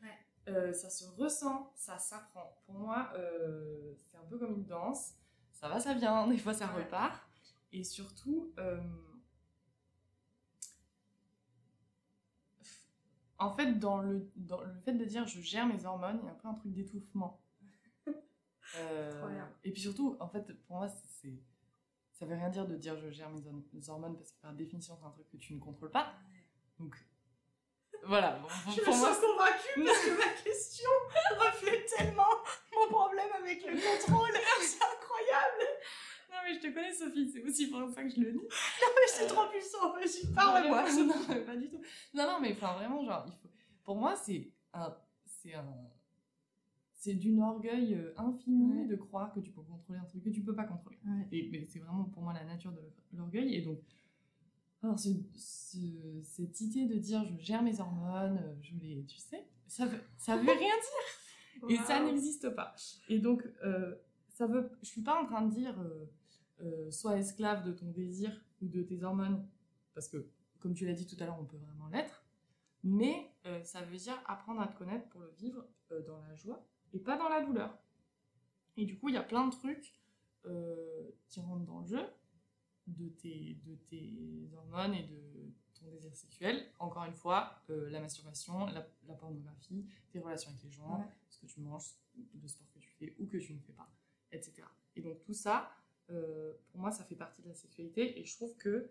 [0.00, 0.18] Ouais.
[0.48, 2.56] Euh, ça se ressent, ça s'apprend.
[2.64, 3.12] Pour moi,
[3.94, 5.12] c'est un peu comme une danse.
[5.52, 6.84] Ça va, ça vient, des fois ça Ouais.
[6.84, 7.20] repart.
[7.72, 8.80] Et surtout, euh,
[13.38, 16.28] en fait, dans le, dans le fait de dire je gère mes hormones, il y
[16.28, 17.40] a un peu un truc d'étouffement.
[18.78, 21.32] Euh, et puis surtout, en fait, pour moi, c'est
[22.10, 24.52] ça veut rien dire de dire je gère mes hor- mes hormones parce que par
[24.54, 26.14] définition, c'est un truc que tu ne contrôles pas.
[26.80, 26.96] Donc,
[28.04, 28.40] voilà.
[28.40, 30.90] Bon, Je pour me moi, sens convaincue parce que ma question
[31.38, 32.26] reflète tellement
[32.74, 34.30] mon problème avec le contrôle.
[36.46, 38.38] Mais je te connais, Sophie, c'est aussi pour ça que je le dis.
[38.80, 40.84] Non, mais c'est trop puissant, vas-y, parle-moi.
[41.04, 41.80] non, pas du tout.
[42.14, 43.48] Non, non, mais enfin, vraiment, genre, il faut...
[43.84, 44.96] pour moi, c'est un.
[45.24, 45.66] C'est un.
[46.94, 48.86] C'est d'une orgueil euh, infini Ouais.
[48.86, 50.98] de croire que tu peux contrôler un truc que tu peux pas contrôler.
[51.06, 51.28] Ouais.
[51.30, 52.80] Et, mais c'est vraiment pour moi la nature de
[53.16, 53.54] l'orgueil.
[53.54, 53.78] Et donc,
[54.82, 59.04] alors ce, ce- cette idée de dire je gère mes hormones, euh, je les.
[59.06, 61.68] Tu sais, ça veut, ça veut rien dire.
[61.70, 62.74] Et ça n'existe pas.
[63.08, 63.94] Et donc, euh,
[64.30, 64.70] ça veut.
[64.82, 66.06] Je suis pas en train de dire euh,
[66.60, 68.30] euh, sois esclave de ton désir
[68.62, 69.46] ou de tes hormones,
[69.94, 70.28] parce que,
[70.60, 72.24] comme tu l'as dit tout à l'heure, on peut vraiment l'être.
[72.84, 76.34] Mais euh, ça veut dire apprendre à te connaître pour le vivre euh, dans la
[76.36, 77.76] joie et pas dans la douleur.
[78.76, 79.94] Et du coup, il y a plein de trucs
[80.44, 82.04] euh, qui rentrent dans le jeu
[82.86, 86.64] de tes, de tes hormones et de ton désir sexuel.
[86.78, 91.06] Encore une fois, la masturbation, la, la pornographie, tes relations avec les gens, Ouais.
[91.28, 91.90] ce que tu manges,
[92.40, 93.90] le sport que tu fais ou que tu ne fais pas,
[94.30, 94.62] etc.
[94.94, 95.70] Et donc tout ça,
[96.10, 98.90] euh, pour moi, ça fait partie de la sexualité et je trouve que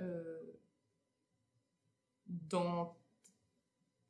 [0.00, 0.52] euh,
[2.26, 2.96] dans,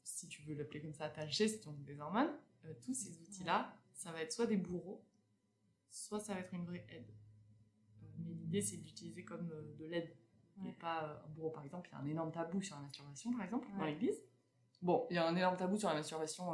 [0.04, 2.32] si tu veux l'appeler comme ça, ta gestion des hormones,
[2.64, 5.02] euh, tous ces outils-là, ça va être soit des bourreaux,
[5.90, 7.10] soit ça va être une vraie aide.
[8.18, 10.72] Mais l'idée, c'est d'utiliser comme de l'aide et Ouais.
[10.72, 11.50] pas euh, un bourreau.
[11.50, 14.20] Par exemple, il y a un énorme tabou sur la masturbation, par exemple, dans l'église.
[14.82, 16.52] Bon, il y a un énorme tabou sur la masturbation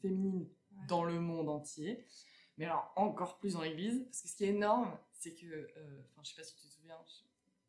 [0.00, 0.86] féminine Ouais.
[0.88, 2.06] dans le monde entier.
[2.58, 4.04] Mais alors, encore plus dans l'église.
[4.04, 5.46] Parce que ce qui est énorme, c'est que.
[5.46, 6.96] euh, Enfin, je sais pas si tu te souviens,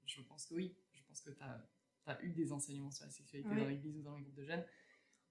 [0.06, 0.76] je, je pense que oui.
[0.94, 3.62] Je pense que tu as, eu des enseignements sur la sexualité Oui.
[3.62, 4.66] dans l'église ou dans les groupes de jeunes.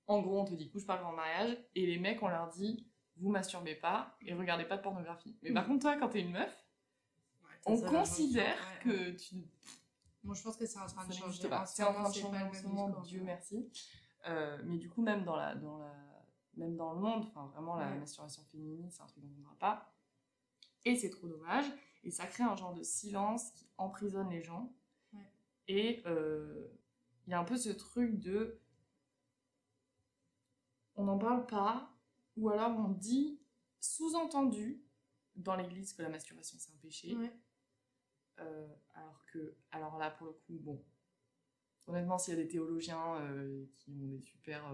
[0.09, 1.57] En gros, on te dit couche pas avant le mariage.
[1.75, 2.87] Et les mecs, on leur dit
[3.19, 5.39] vous masturbez pas et regardez pas de pornographie.
[5.43, 5.69] Mais par Mhm.
[5.71, 6.65] contre, toi, quand t'es une meuf,
[7.43, 8.57] Ouais, on considère.
[8.85, 9.37] Ouais, que tu
[10.23, 11.41] Moi, je pense que c'est en train de changer.
[11.67, 13.71] C'est en train de changer en ce moment, Dieu merci.
[14.27, 15.95] Euh, mais du coup, même dans, la, dans, la,
[16.57, 19.45] même dans le monde, enfin vraiment, la masturbation féminine, c'est un truc dont on ne
[19.45, 19.95] parle pas.
[20.85, 21.67] Et c'est trop dommage.
[22.05, 24.73] Et ça crée un genre de silence qui emprisonne les gens.
[25.13, 25.33] Ouais.
[25.69, 26.69] Et euh,
[27.27, 28.61] il y a un peu ce truc de.
[30.95, 31.91] On n'en parle pas,
[32.37, 33.41] ou alors on dit
[33.81, 34.83] sous-entendu
[35.35, 37.15] dans l'église que la masturbation c'est un péché.
[37.17, 37.33] Ouais.
[38.39, 40.83] Euh, alors que, alors là, pour le coup, bon,
[41.87, 44.65] honnêtement, s'il y a des théologiens euh, qui ont des super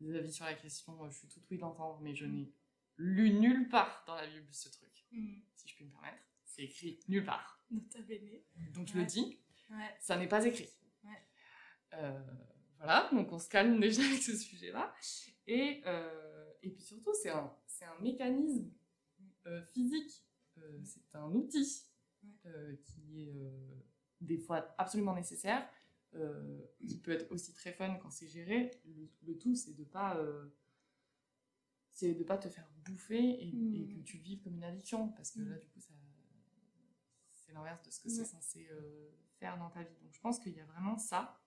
[0.00, 2.52] des avis sur la question, euh, je suis tout oui d'entendre, mais je n'ai
[2.96, 5.42] lu nulle part dans la Bible ce truc, Mhm.
[5.54, 6.22] si je puis me permettre.
[6.44, 7.64] C'est écrit nulle part.
[7.70, 8.40] Nota bene.
[8.74, 9.00] Donc je Ouais.
[9.00, 9.38] le dis,
[9.70, 9.96] Ouais.
[10.00, 10.68] ça n'est pas écrit.
[11.04, 11.22] Ouais.
[11.94, 12.20] Euh,
[12.78, 14.92] voilà, donc on se calme déjà avec ce sujet-là.
[15.46, 17.50] Et, euh, et puis surtout, c'est un,
[17.82, 18.70] un mécanisme
[19.46, 20.24] euh, physique,
[20.58, 21.86] Euh, c'est un outil
[22.84, 23.50] qui est
[24.20, 25.66] des fois absolument nécessaire,
[26.86, 28.70] qui peut être aussi très fun quand c'est géré.
[28.84, 30.16] Le, le tout, c'est de pas...
[30.16, 30.48] euh,
[31.92, 33.74] c'est de pas te faire bouffer et, Mm.
[33.74, 35.92] et que tu le vives comme une addiction parce que là du coup ça
[37.30, 40.38] c'est l'inverse de ce que c'est censé euh, faire dans ta vie donc je pense
[40.38, 41.42] qu'il y a vraiment ça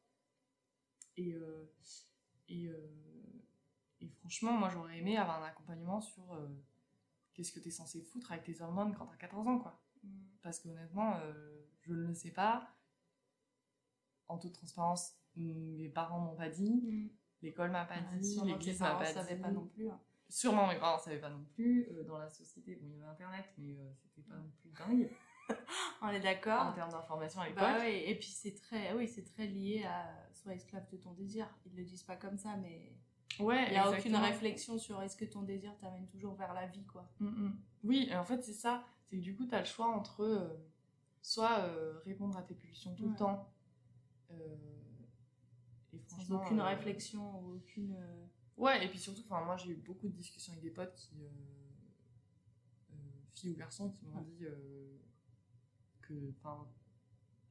[1.17, 1.65] et euh,
[2.49, 2.91] et, euh,
[4.01, 6.47] et franchement moi j'aurais aimé avoir un accompagnement sur euh,
[7.33, 10.27] qu'est-ce que tu es censé foutre avec tes hormones quand t'as 14 ans quoi Mhm.
[10.41, 12.75] parce que honnêtement euh, je ne le sais pas
[14.27, 17.09] en toute transparence mes parents m'ont pas dit Mhm.
[17.41, 19.89] l'école m'a pas Ouais, dit l'église m'a parents pas savaient dit pas non plus.
[19.89, 19.99] hein.
[20.29, 21.87] Sûrement mes parents savaient pas non plus.
[21.91, 24.69] Euh, dans la société, bon, il y avait Internet, mais euh, c'était pas non plus
[24.71, 25.09] dingue
[26.01, 26.73] On est en d'accord.
[26.73, 27.61] termes d'information à l'époque.
[27.61, 31.11] Bah ouais, et puis c'est très, oui, c'est très lié à sois esclave de ton
[31.13, 31.47] désir.
[31.65, 32.95] Ils le disent pas comme ça, mais
[33.39, 36.65] ouais, il n'y a aucune réflexion sur est-ce que ton désir t'amène toujours vers la
[36.67, 37.05] vie, quoi.
[37.19, 37.57] Mm, mm.
[37.83, 38.85] Oui, et en fait, c'est ça.
[39.09, 40.47] C'est que du coup, tu as le choix entre euh,
[41.21, 43.52] soit euh, répondre à tes pulsions tout le temps.
[44.33, 44.65] Euh,
[45.93, 47.95] et Sans franchement, aucune euh, réflexion ou aucune.
[47.95, 48.25] euh,
[48.57, 51.15] Ouais, et puis surtout, moi j'ai eu beaucoup de discussions avec des potes qui,
[53.33, 54.23] filles ou garçons, qui m'ont Ouais.
[54.23, 56.33] dit que,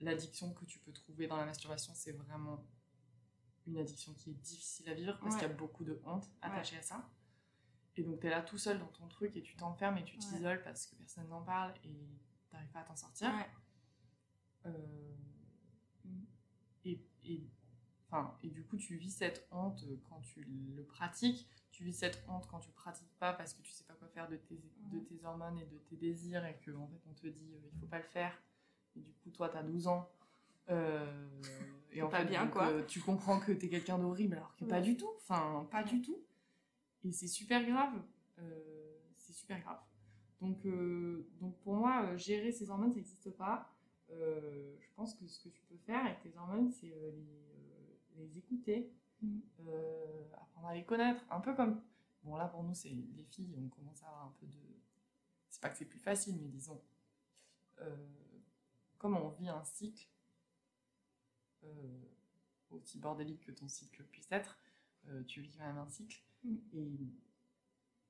[0.00, 2.64] l'addiction que tu peux trouver dans la masturbation, c'est vraiment
[3.66, 5.40] une addiction qui est difficile à vivre parce Ouais.
[5.40, 7.08] qu'il y a beaucoup de honte attachée à ça.
[7.96, 10.20] Et donc t'es là tout seul dans ton truc et tu t'enfermes et tu Ouais.
[10.22, 12.08] t'isoles parce que personne n'en parle et
[12.50, 13.28] t'arrives pas à t'en sortir.
[13.32, 13.50] Ouais.
[14.66, 15.14] Euh.
[16.84, 17.42] Et, et,
[18.08, 21.48] enfin, et du coup, tu vis cette honte quand tu le pratiques.
[21.70, 24.06] Tu vis cette honte quand tu le pratiques pas parce que tu sais pas quoi
[24.08, 24.60] faire de tes,
[24.92, 27.68] de tes hormones et de tes désirs et que en fait, on te dit euh,
[27.72, 28.36] il faut pas le faire.
[28.94, 30.10] Et du coup, toi, t'as 12 ans.
[30.68, 31.40] euh,
[31.92, 32.68] et en Pas fait, bien, donc, quoi.
[32.68, 35.08] euh, tu comprends que t'es quelqu'un d'horrible alors que pas du tout.
[35.18, 36.18] Enfin, pas du tout.
[37.04, 38.02] Et c'est super grave.
[38.38, 39.80] Euh, c'est super grave.
[40.42, 40.66] Donc,
[41.40, 43.71] donc pour moi, gérer ces hormones, ça n'existe pas.
[44.12, 47.26] Euh, je pense que ce que tu peux faire avec tes hormones, c'est euh, les,
[47.40, 48.92] euh, les écouter,
[49.22, 49.38] Mm.
[50.34, 51.24] apprendre à les connaître.
[51.30, 51.80] Un peu comme.
[52.24, 54.58] Bon, là pour nous, c'est les filles, on commence à avoir un peu de
[55.48, 56.80] c'est pas que c'est plus facile, mais disons,
[58.98, 60.08] comme on vit un cycle,
[62.70, 64.58] aussi bordélique que ton cycle puisse être,
[65.08, 66.22] euh, tu vis quand même un cycle.
[66.44, 66.56] Mm.
[66.72, 66.98] Et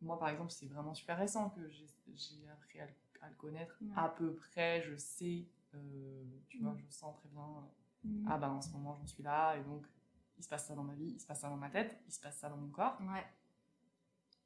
[0.00, 3.78] moi, par exemple, c'est vraiment super récent que j'ai appris à, le- à le connaître.
[3.96, 6.78] À peu près, je sais, euh, tu vois, Mm.
[6.78, 7.68] je sens très bien,
[8.04, 8.26] Mm.
[8.28, 9.86] ah ben en ce moment j'en suis là, et donc
[10.36, 12.12] il se passe ça dans ma vie, il se passe ça dans ma tête, il
[12.12, 12.98] se passe ça dans mon corps.
[13.02, 13.24] Ouais,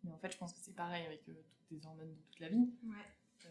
[0.05, 2.39] Mais en fait, je pense que c'est pareil avec euh, toutes tes hormones de toute
[2.41, 2.71] la vie.
[2.85, 2.95] ouais,
[3.47, 3.51] Euh,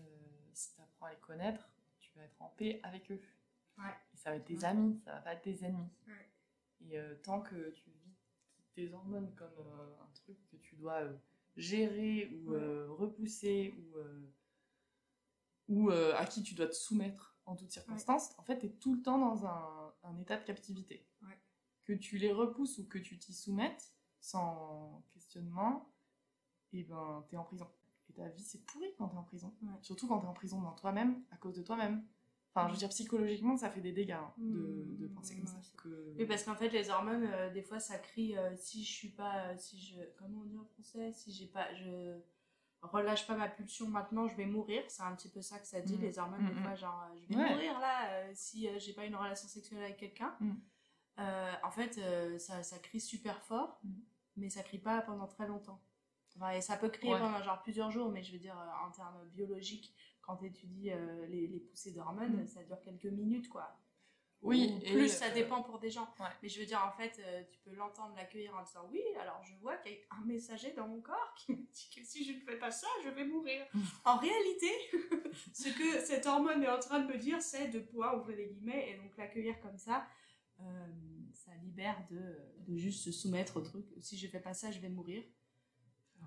[0.54, 1.68] si tu apprends à les connaître,
[2.00, 3.20] tu vas être en paix avec eux.
[3.78, 3.94] Ouais.
[4.14, 4.66] Et ça va être tes Ouais.
[4.66, 5.90] amis, ça va pas être tes ennemis.
[6.82, 8.14] Et tant que tu vis
[8.74, 11.02] tes hormones comme un truc que tu dois
[11.58, 12.52] gérer ou
[12.96, 13.98] repousser ou,
[15.68, 18.96] ou à qui tu dois te soumettre en toutes circonstances, en fait, tu es tout
[18.96, 21.08] le temps dans un, un état de captivité.
[21.24, 21.40] Ouais.
[21.84, 25.92] Que tu les repousses ou que tu t'y soumettes sans questionnement,
[26.74, 27.68] et ben, tu es en prison.
[28.10, 29.54] Et ta vie, c'est pourri quand tu es en prison.
[29.62, 29.70] Ouais.
[29.82, 32.04] Surtout quand tu es en prison dans toi-même, à cause de toi-même.
[32.54, 35.46] Enfin, je veux dire, psychologiquement, ça fait des dégâts hein, de, Mmh, de penser comme
[35.46, 35.60] ça.
[35.78, 36.16] Que...
[36.18, 39.10] Oui, parce qu'en fait, les hormones, euh, des fois, ça crie euh, si je suis
[39.10, 39.48] pas.
[39.48, 40.00] euh, si je.
[40.18, 41.74] Comment on dit en français Si j'ai pas.
[41.76, 42.18] Je
[42.88, 44.84] relâche pas ma pulsion maintenant, je vais mourir.
[44.88, 46.02] C'est un petit peu ça que ça dit, Mhm.
[46.02, 46.62] les hormones, des Mhm.
[46.64, 47.50] fois, genre, euh, je vais Ouais.
[47.52, 50.36] mourir là euh, si euh, j'ai pas une relation sexuelle avec quelqu'un.
[51.20, 52.00] Euh, en fait,
[52.40, 53.80] ça, ça crie super fort,
[54.36, 55.82] mais ça crie pas pendant très longtemps.
[56.36, 57.20] Enfin, et ça peut crier Ouais.
[57.20, 60.92] pendant genre plusieurs jours, mais je veux dire, en termes biologiques, quand tu étudies
[61.30, 63.78] les, les poussées d'hormones, ça dure quelques minutes, quoi.
[64.46, 66.08] Oui, Ou et, plus, ça euh, dépend pour des gens.
[66.20, 66.28] ouais.
[66.44, 69.42] Mais je veux dire, en fait, euh, tu peux l'entendre, l'accueillir en disant Oui, alors
[69.44, 72.24] je vois qu'il y a un messager dans mon corps qui me dit que si
[72.24, 73.66] je ne fais pas ça, je vais mourir.
[74.06, 74.72] en réalité,
[75.54, 78.48] ce que cette hormone est en train de me dire, c'est de pouvoir ouvrir les
[78.48, 80.06] guillemets et donc l'accueillir comme ça.
[80.62, 80.88] euh,
[81.34, 82.38] ça libère de,
[82.68, 83.86] de juste se soumettre au truc.
[84.00, 85.24] Si je fais pas ça, je vais mourir.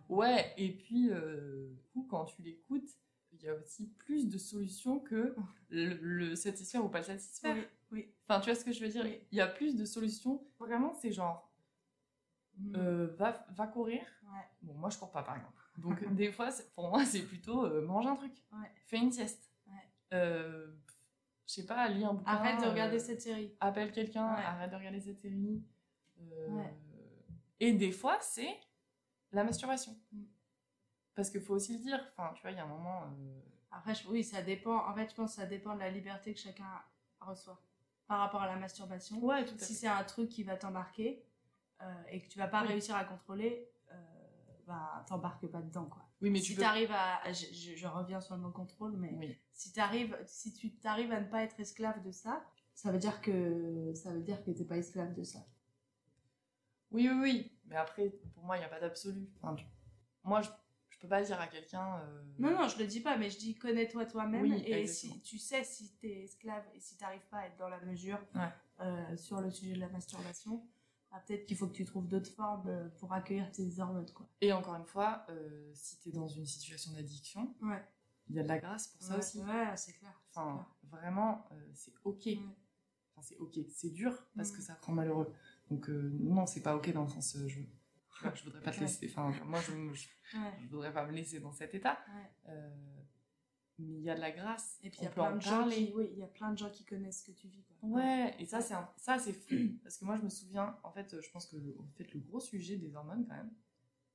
[0.09, 1.69] Ouais, et puis, euh,
[2.09, 2.91] quand tu l'écoutes,
[3.33, 5.35] il y a aussi plus de solutions que
[5.71, 7.57] le, le satisfaire ou pas le satisfaire.
[7.57, 8.13] Oui, oui.
[8.29, 9.05] Enfin, tu vois ce que je veux dire?
[9.05, 9.21] Oui.
[9.33, 10.47] Il y a plus de solutions.
[10.59, 11.51] Vraiment, c'est genre,
[12.75, 14.03] euh, va, va courir.
[14.25, 14.45] Ouais.
[14.63, 15.55] Bon, moi, je cours pas, par exemple.
[15.79, 18.33] Donc, des fois, pour moi, c'est plutôt euh, mange un truc.
[18.53, 18.71] Ouais.
[18.87, 19.51] Fais une sieste.
[19.67, 19.89] Ouais.
[20.15, 20.67] Euh,
[21.47, 22.31] je sais pas, lis un bouquin.
[22.31, 23.55] Arrête de regarder euh, cette série.
[23.61, 25.63] appelle quelqu'un, arrête de regarder cette série.
[26.21, 26.65] Euh.
[27.61, 28.55] Et des fois, c'est
[29.33, 29.97] la masturbation.
[30.13, 30.25] Mm.
[31.15, 33.03] Parce qu'il faut aussi le dire, enfin, tu vois, il y a un moment.
[33.71, 34.87] Après, je- oui, ça dépend.
[34.89, 36.71] En fait, je pense que ça dépend de la liberté que chacun
[37.21, 37.61] reçoit
[38.09, 39.23] par rapport à la masturbation.
[39.23, 41.23] Ouais, tout à Si c'est un truc qui va t'embarquer
[41.83, 42.69] euh, et que tu vas pas Oui.
[42.69, 43.95] réussir à contrôler, euh,
[44.67, 46.03] bah, t'embarques pas dedans, quoi.
[46.21, 46.63] Oui, mais si tu peux.
[46.63, 49.39] t'arrives à, je, je- je reviens sur le mot contrôle, mais Oui.
[49.53, 52.43] si t'arrives, si tu t'arrives à ne pas être esclave de ça,
[52.75, 55.41] ça veut dire que ça veut dire que t'es pas esclave de ça.
[56.91, 57.53] oui, oui, oui.
[57.67, 59.29] Mais après, pour moi, il n'y a pas d'absolu.
[59.43, 59.57] Enfin,
[60.25, 60.49] Moi, je,
[60.99, 62.01] je peux pas dire à quelqu'un.
[62.01, 65.15] euh, Non, non, je le dis pas, mais je dis connais-toi toi-même Oui, et exactement.
[65.15, 68.19] si tu sais si t'es esclave et si t'arrives pas à être dans la mesure
[68.35, 68.49] Ouais.
[68.81, 70.67] euh, sur le sujet de la masturbation,
[71.13, 74.29] bah, peut-être qu'il faut que tu trouves d'autres formes euh, pour accueillir tes hormones, quoi.
[74.41, 77.85] Et encore une fois, euh, si tu es dans une situation d'addiction, Ouais.
[78.29, 79.39] il y a de la grâce pour ça ouais, aussi.
[79.41, 80.21] Ouais, c'est clair.
[80.35, 82.27] Enfin, vraiment, c'est ok.
[83.15, 83.57] Enfin, c'est ok.
[83.73, 84.57] C'est dur parce Mm.
[84.57, 85.33] que ça te rend malheureux.
[85.71, 87.37] Donc, non, c'est pas ok dans le sens.
[87.47, 87.67] je, tu
[88.35, 89.09] je voudrais pas te laisser.
[89.11, 91.99] Enfin, moi, je, je voudrais pas me laisser dans cet état.
[92.49, 92.71] Euh,
[93.81, 94.79] mais il y a de la grâce.
[94.83, 96.59] Et puis il y a plein de gens qui, oui, il y a plein de
[96.59, 97.63] gens qui connaissent ce que tu vis.
[97.65, 97.89] Quoi.
[97.91, 99.55] Ouais, et ça, c'est un- ça c'est fou.
[99.85, 102.19] Parce que moi, je me souviens, en fait, je pense que le, en fait, le
[102.21, 103.53] gros sujet des hormones, quand même,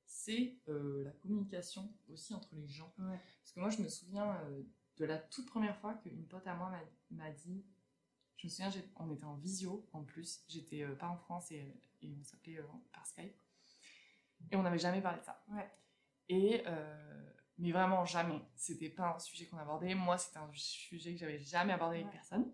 [0.06, 2.92] c'est euh, la communication aussi entre les gens.
[2.98, 3.18] Ouais.
[3.42, 4.62] Parce que moi, je me souviens euh,
[4.98, 6.70] de la toute première fois qu'une pote à moi
[7.10, 7.64] m'a- dit.
[8.36, 10.44] Je me souviens, on était en visio en plus.
[10.48, 12.60] J'étais euh, pas en France et, et on s'appelait
[12.92, 13.34] par Skype.
[14.50, 15.42] Et on n'avait jamais parlé de ça.
[15.48, 15.70] Ouais.
[16.28, 18.40] Et, euh, mais vraiment jamais.
[18.56, 19.94] C'était pas un sujet qu'on abordait.
[19.94, 22.12] Moi, c'était un sujet que j'avais jamais abordé avec Ouais.
[22.12, 22.52] personne.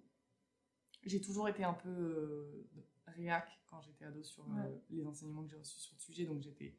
[1.04, 2.68] J'ai toujours été un peu euh,
[3.06, 6.24] réac quand j'étais ado sur euh, les enseignements que j'ai reçus sur le sujet.
[6.26, 6.76] Donc j'étais,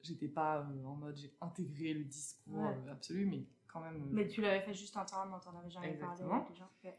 [0.00, 4.08] j'étais pas euh, en mode j'ai intégré le discours absolu, mais quand même.
[4.12, 6.36] Mais tu l'avais fait juste intérieurement, t'en avais jamais parlé Exactement.
[6.36, 6.70] avec les gens.
[6.84, 6.98] Ouais.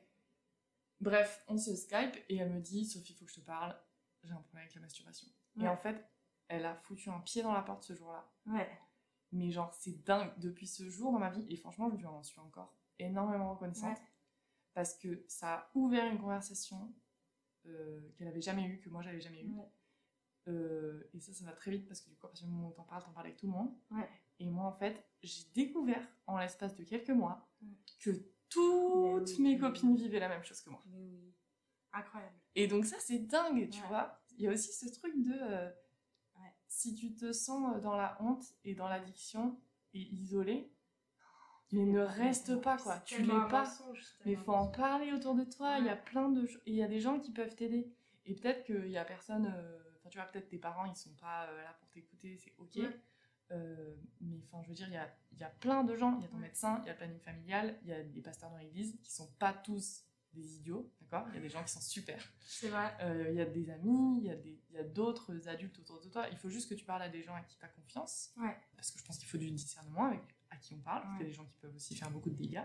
[0.99, 3.73] Bref, on se Skype et elle me dit Sophie, faut que je te parle,
[4.23, 5.27] j'ai un problème avec la masturbation.
[5.61, 6.03] Et en fait,
[6.47, 8.29] elle a foutu un pied dans la porte ce jour-là.
[8.45, 8.69] Ouais.
[9.31, 11.45] Mais genre, c'est dingue depuis ce jour dans ma vie.
[11.49, 13.97] Et franchement, je lui en suis encore énormément reconnaissante.
[13.97, 14.05] Ouais.
[14.73, 16.93] Parce que ça a ouvert une conversation
[17.65, 19.53] euh, qu'elle avait jamais eue, que moi j'avais jamais eue.
[19.53, 19.71] Ouais.
[20.47, 22.69] Euh, et ça, ça va très vite parce que du coup, à partir du moment
[22.69, 23.73] où t'en parles, t'en parles avec tout le monde.
[23.91, 24.09] Ouais.
[24.39, 27.49] Et moi, en fait, j'ai découvert en l'espace de quelques mois
[27.99, 28.11] que
[28.49, 29.41] toutes oui.
[29.41, 30.81] mes copines vivaient la même chose que moi.
[30.93, 31.33] Oui.
[31.91, 32.35] Incroyable.
[32.55, 34.21] Et donc ça, c'est dingue, tu vois.
[34.37, 35.33] Il y a aussi ce truc de...
[35.33, 35.69] euh.
[36.67, 39.59] Si tu te sens euh, dans la honte et dans l'addiction
[39.93, 40.71] et isolé,
[41.71, 42.99] mais ne reste pas quoi.
[42.99, 43.65] Tu l'es pas.
[44.25, 45.79] Mais faut en parler autour de toi.
[45.79, 47.91] Il y a plein de il y a des gens qui peuvent t'aider.
[48.25, 49.51] Et peut-être qu'il y a personne.
[49.53, 52.53] euh, Enfin, tu vois, peut-être tes parents ils sont pas euh, là pour t'écouter, c'est
[52.57, 52.75] ok.
[52.77, 53.01] Ouais.
[53.51, 55.09] Euh, mais enfin, je veux dire, il y a,
[55.39, 56.15] y a plein de gens.
[56.17, 56.43] Il y a ton Ouais.
[56.43, 59.11] médecin, il y a le planning familial, il y a des pasteurs dans l'église qui
[59.11, 60.05] sont pas tous
[60.37, 61.27] des idiots, d'accord?
[61.29, 62.21] Il y a des gens qui sont super.
[62.45, 62.95] C'est vrai.
[63.01, 64.29] Euh, Il y a des amis, il y
[64.77, 66.27] a a d'autres adultes autour de toi.
[66.29, 68.31] Il faut juste que tu parles à des gens à qui tu as confiance.
[68.37, 68.55] Ouais.
[68.75, 70.21] Parce que je pense qu'il faut du discernement avec
[70.51, 71.01] à qui on parle.
[71.03, 71.31] parce qu'il y a Ouais.
[71.31, 72.61] des gens qui peuvent aussi faire beaucoup de dégâts.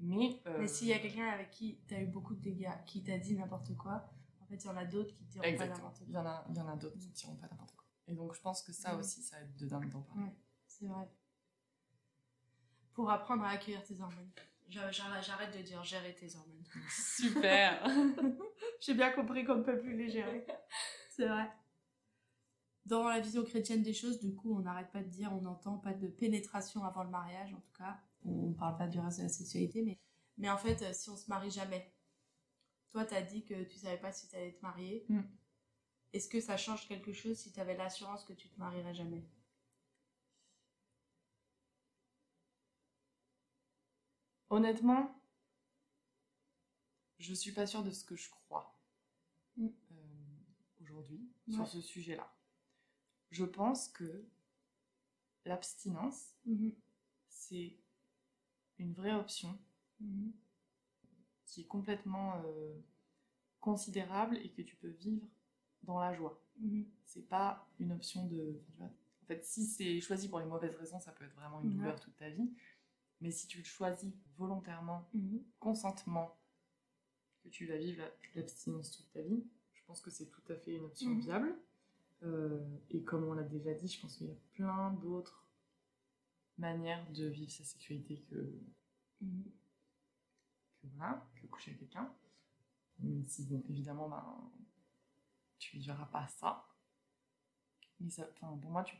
[0.00, 2.70] Mais, euh, Mais s'il y a quelqu'un avec qui tu as eu beaucoup de dégâts,
[2.86, 4.10] qui t'a dit n'importe quoi,
[4.40, 6.22] en fait, il y en a d'autres qui te diront pas n'importe Il y quoi.
[6.22, 7.84] en a, il y en a d'autres qui ne diront pas n'importe quoi.
[8.08, 10.22] Et donc je pense que ça aussi, ça aide de dingue d'en parler.
[10.24, 10.34] Ouais,
[10.66, 11.08] c'est vrai.
[12.94, 14.30] Pour apprendre à accueillir tes hormones.
[14.70, 16.64] J'a- j'a- J'arrête de dire gérer tes hormones.
[16.90, 17.84] Super
[18.80, 20.46] J'ai bien compris qu'on ne peut plus les gérer.
[21.10, 21.50] C'est vrai.
[22.86, 25.78] Dans la vision chrétienne des choses, du coup, on n'arrête pas de dire, on n'entend
[25.78, 28.00] pas de pénétration avant le mariage, en tout cas.
[28.24, 29.98] On ne parle pas du reste de la sexualité, mais,
[30.38, 31.92] mais en fait, si on se marie jamais,
[32.90, 35.04] toi, tu as dit que tu savais pas si tu allais te marier.
[35.08, 35.20] Mm.
[36.12, 39.24] Est-ce que ça change quelque chose si tu avais l'assurance que tu te marierais jamais?
[44.50, 45.14] Honnêtement,
[47.18, 48.76] je suis pas sûre de ce que je crois
[49.56, 49.66] Mm.
[49.66, 50.36] euh,
[50.80, 51.54] aujourd'hui Ouais.
[51.54, 52.32] sur ce sujet-là.
[53.30, 54.24] Je pense que
[55.44, 56.72] l'abstinence, Mhm.
[57.28, 57.76] c'est
[58.78, 59.58] une vraie option
[60.00, 60.32] Mhm.
[61.44, 62.80] qui est complètement euh,
[63.60, 65.26] considérable et que tu peux vivre
[65.82, 66.42] dans la joie.
[66.58, 66.86] Mhm.
[67.04, 68.60] C'est pas une option de.
[68.66, 71.60] tu vois, en fait, si c'est choisi pour les mauvaises raisons, ça peut être vraiment
[71.60, 72.50] une douleur toute ta vie.
[73.20, 75.42] Mais si tu le choisis volontairement, Mhm.
[75.58, 76.36] consentement,
[77.42, 80.56] que tu vas vivre la- l'abstinence toute ta vie, je pense que c'est tout à
[80.56, 81.20] fait une option Mhm.
[81.20, 81.58] viable.
[82.22, 85.46] Euh, et comme on l'a déjà dit, je pense qu'il y a plein d'autres
[86.58, 88.60] manières de vivre sa sexualité que,
[89.20, 89.44] Mhm.
[90.82, 92.14] que, voilà, que coucher avec quelqu'un.
[92.98, 94.50] Même si, bon, évidemment, ben,
[95.58, 96.66] tu ne verras pas ça.
[97.98, 98.96] Mais ça, enfin, pour moi, tu,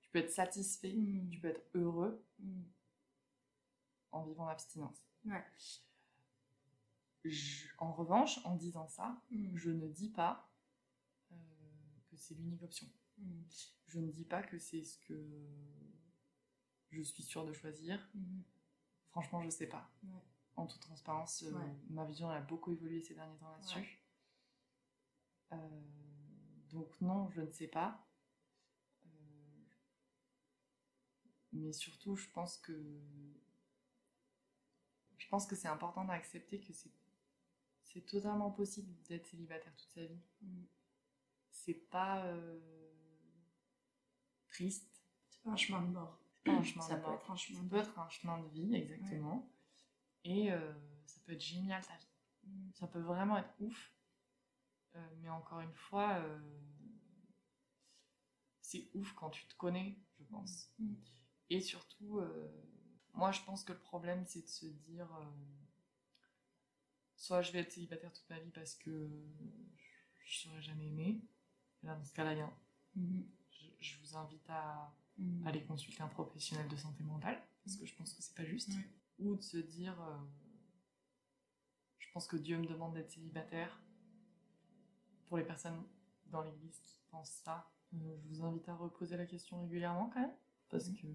[0.00, 0.96] tu peux être satisfait,
[1.30, 2.24] tu peux être heureux.
[4.14, 5.04] En vivant l'abstinence.
[5.26, 5.44] Ouais.
[7.24, 9.56] Je- en revanche, en disant ça, Mhm.
[9.56, 10.50] je ne dis pas
[11.32, 11.36] euh,
[12.10, 12.86] que c'est l'unique option.
[13.18, 13.44] Mhm.
[13.86, 15.18] Je ne dis pas que c'est ce que
[16.90, 18.08] je suis sûre de choisir.
[18.14, 18.42] Mhm.
[19.10, 19.90] Franchement, je sais pas.
[20.04, 20.20] Ouais.
[20.56, 21.74] En toute transparence, euh, Ouais.
[21.90, 24.00] ma vision elle a beaucoup évolué ces derniers temps là-dessus.
[25.52, 25.80] Euh,
[26.70, 28.06] donc non, je ne sais pas.
[31.52, 32.72] Mais surtout, je pense que
[35.24, 36.90] je pense que c'est important d'accepter que c'est
[37.82, 40.20] c'est totalement possible d'être célibataire toute sa vie.
[41.50, 42.92] C'est pas euh,
[44.48, 45.02] triste.
[45.30, 46.18] C'est pas un chemin de mort.
[46.34, 47.14] C'est pas un chemin Ça de peut mort.
[47.20, 49.48] être un chemin Ça de peut être un chemin de vie, exactement.
[50.24, 50.72] Et euh,
[51.06, 52.08] ça peut être génial ta vie.
[52.42, 52.72] Mhm.
[52.74, 53.94] Ça peut vraiment être ouf.
[54.96, 56.20] Euh, mais encore une fois,
[58.60, 60.70] c'est ouf quand tu te connais, je pense.
[60.78, 60.96] Mhm.
[61.50, 62.20] Et surtout,
[63.14, 65.24] moi je pense que le problème c'est de se dire euh,
[67.16, 69.10] soit je vais être célibataire toute ma vie parce que
[70.24, 71.20] je serai jamais aimée.
[71.82, 72.58] Et là, dans ce cas-là, il y a un-
[72.96, 73.26] Mhm.
[73.50, 75.46] je, je vous invite à Mhm.
[75.46, 78.70] aller consulter un professionnel de santé mentale, parce que je pense que c'est pas juste.
[79.18, 80.18] Ou de se dire, euh,
[81.98, 83.80] je pense que Dieu me demande d'être célibataire.
[85.26, 85.82] Pour les personnes
[86.26, 90.20] dans l'église qui pensent ça, euh, je vous invite à reposer la question régulièrement quand
[90.20, 90.36] même,
[90.68, 90.96] parce Mhm.
[90.96, 91.06] que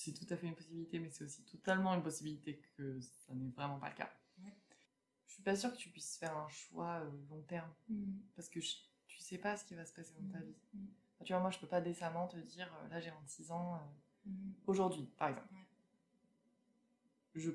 [0.00, 3.50] c'est tout à fait une possibilité, mais c'est aussi totalement une possibilité que ça n'est
[3.50, 4.12] vraiment pas le cas.
[4.44, 4.54] Ouais.
[5.26, 8.20] Je suis pas sûre que tu puisses faire un choix euh, long terme, Mhm.
[8.36, 8.76] parce que je-
[9.08, 10.54] tu sais pas ce qui va se passer dans ta vie.
[10.74, 10.86] Mhm.
[11.16, 13.74] Enfin, tu vois, moi, je peux pas décemment te dire, euh, là, j'ai 26 ans,
[14.26, 14.30] euh,
[14.68, 15.52] aujourd'hui, par exemple.
[15.52, 15.66] Ouais.
[17.34, 17.50] Je...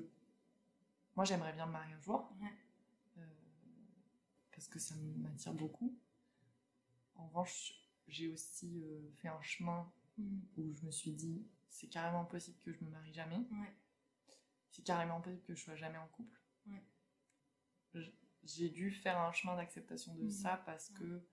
[1.16, 2.52] Moi, j'aimerais bien me marier un jour, Ouais.
[4.52, 5.96] parce que ça m'attire beaucoup.
[7.16, 7.72] En revanche,
[8.06, 8.84] j'ai aussi
[9.16, 10.46] fait un chemin Mhm.
[10.56, 13.36] où je me suis dit, c'est carrément possible que je me marie jamais.
[13.50, 13.76] Ouais.
[14.70, 16.40] C'est carrément possible que je sois jamais en couple.
[16.66, 16.84] Ouais.
[18.42, 20.30] J'ai dû faire un chemin d'acceptation de Mhm.
[20.30, 20.96] ça parce Ouais.
[20.98, 21.26] que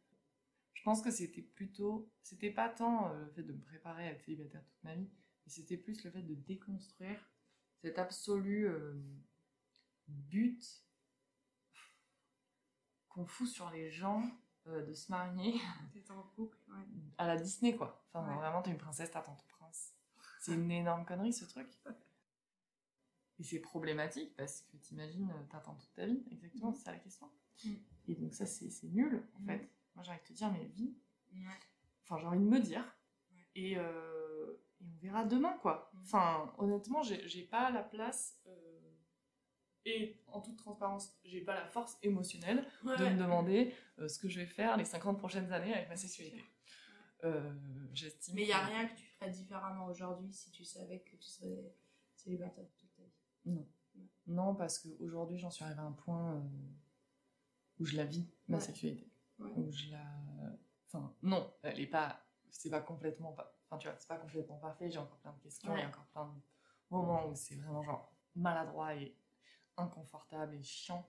[0.73, 4.11] je pense que c'était plutôt, c'était pas tant euh, le fait de me préparer à
[4.11, 5.09] être célibataire toute ma vie,
[5.45, 7.29] mais c'était plus le fait de déconstruire
[7.81, 8.93] cet absolu euh,
[10.07, 10.63] but
[13.09, 14.23] qu'on fout sur les gens
[14.67, 15.53] euh, de se marier
[15.93, 16.83] T'es en couple, ouais.
[17.17, 18.03] à la Disney quoi.
[18.13, 18.35] Enfin Ouais.
[18.35, 19.93] vraiment t'es une princesse, t'attends ton prince.
[20.39, 21.67] C'est une énorme connerie ce truc.
[23.39, 26.75] Et c'est problématique parce que t'imagines, euh, t'attends toute ta vie, exactement, Mhm.
[26.75, 27.29] c'est ça la question.
[27.65, 27.79] Mhm.
[28.07, 29.45] Et donc ça c'est nul en Mhm.
[29.47, 29.71] fait.
[29.95, 30.71] Moi j'ai envie de te dire mais
[31.33, 31.59] Ouais.
[32.03, 32.85] enfin j'ai envie de me dire.
[33.55, 35.91] Et, euh, et on verra demain, quoi.
[35.93, 35.99] Mm.
[36.03, 38.39] Enfin, honnêtement, j'ai j'ai pas la place.
[38.47, 38.70] euh,
[39.85, 44.29] et en toute transparence, j'ai pas la force émotionnelle de me demander euh, ce que
[44.29, 46.43] je vais faire les 50 prochaines années avec ma sexualité.
[47.23, 47.53] Euh,
[47.93, 48.35] J'estime.
[48.35, 51.15] Mais il n'y a que- rien que tu ferais différemment aujourd'hui si tu savais que
[51.15, 51.73] tu serais
[52.15, 53.11] célibataire toute ta vie.
[53.45, 53.67] Non.
[54.27, 56.41] Non, parce qu'aujourd'hui, j'en suis arrivée à un point euh,
[57.79, 58.63] où je la vis, ma Ouais.
[58.63, 59.11] sexualité.
[59.39, 60.05] Où je la.
[60.87, 62.23] Enfin, non, elle est pas.
[62.49, 63.33] C'est pas complètement.
[63.33, 63.55] Pas...
[63.65, 64.89] Enfin, tu vois, c'est pas complètement parfait.
[64.91, 65.75] J'ai encore plein de questions.
[65.75, 66.41] Il y a encore plein de
[66.91, 69.15] moments où c'est vraiment genre maladroit et
[69.77, 71.07] inconfortable et chiant.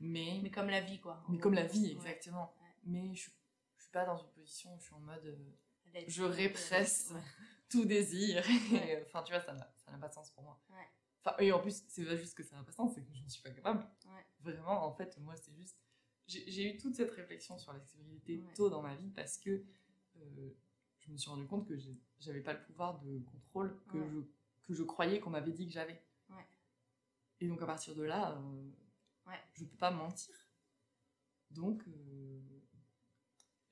[0.00, 0.40] Mais.
[0.42, 1.22] Mais comme la vie, quoi.
[1.28, 2.54] Mais comme la vie, exactement.
[2.60, 2.68] Ouais.
[2.84, 3.30] Mais je,
[3.76, 5.24] je suis pas dans une position où je suis en mode.
[5.26, 7.20] euh, je répresse Ouais.
[7.68, 8.44] tout désir.
[8.72, 10.58] Et, Enfin, tu vois, ça n'a ça n'a pas de sens pour moi.
[10.70, 10.86] Ouais.
[11.24, 13.12] Enfin, et en plus, c'est pas juste que ça n'a pas de sens, c'est que
[13.12, 13.86] je ne suis pas capable.
[14.40, 15.76] Vraiment, en fait, moi, c'est juste.
[16.28, 19.64] J'ai j'ai eu toute cette réflexion sur la sexualité tôt dans ma vie parce que
[20.16, 20.50] euh,
[21.00, 24.18] je me suis rendu compte que j'ai- j'avais pas le pouvoir de contrôle que, je,
[24.66, 26.02] que je croyais qu'on m'avait dit que j'avais.
[27.40, 28.70] Et donc, à partir de là, euh,
[29.26, 29.40] Ouais.
[29.54, 30.34] je peux pas mentir.
[31.50, 32.40] Donc, euh,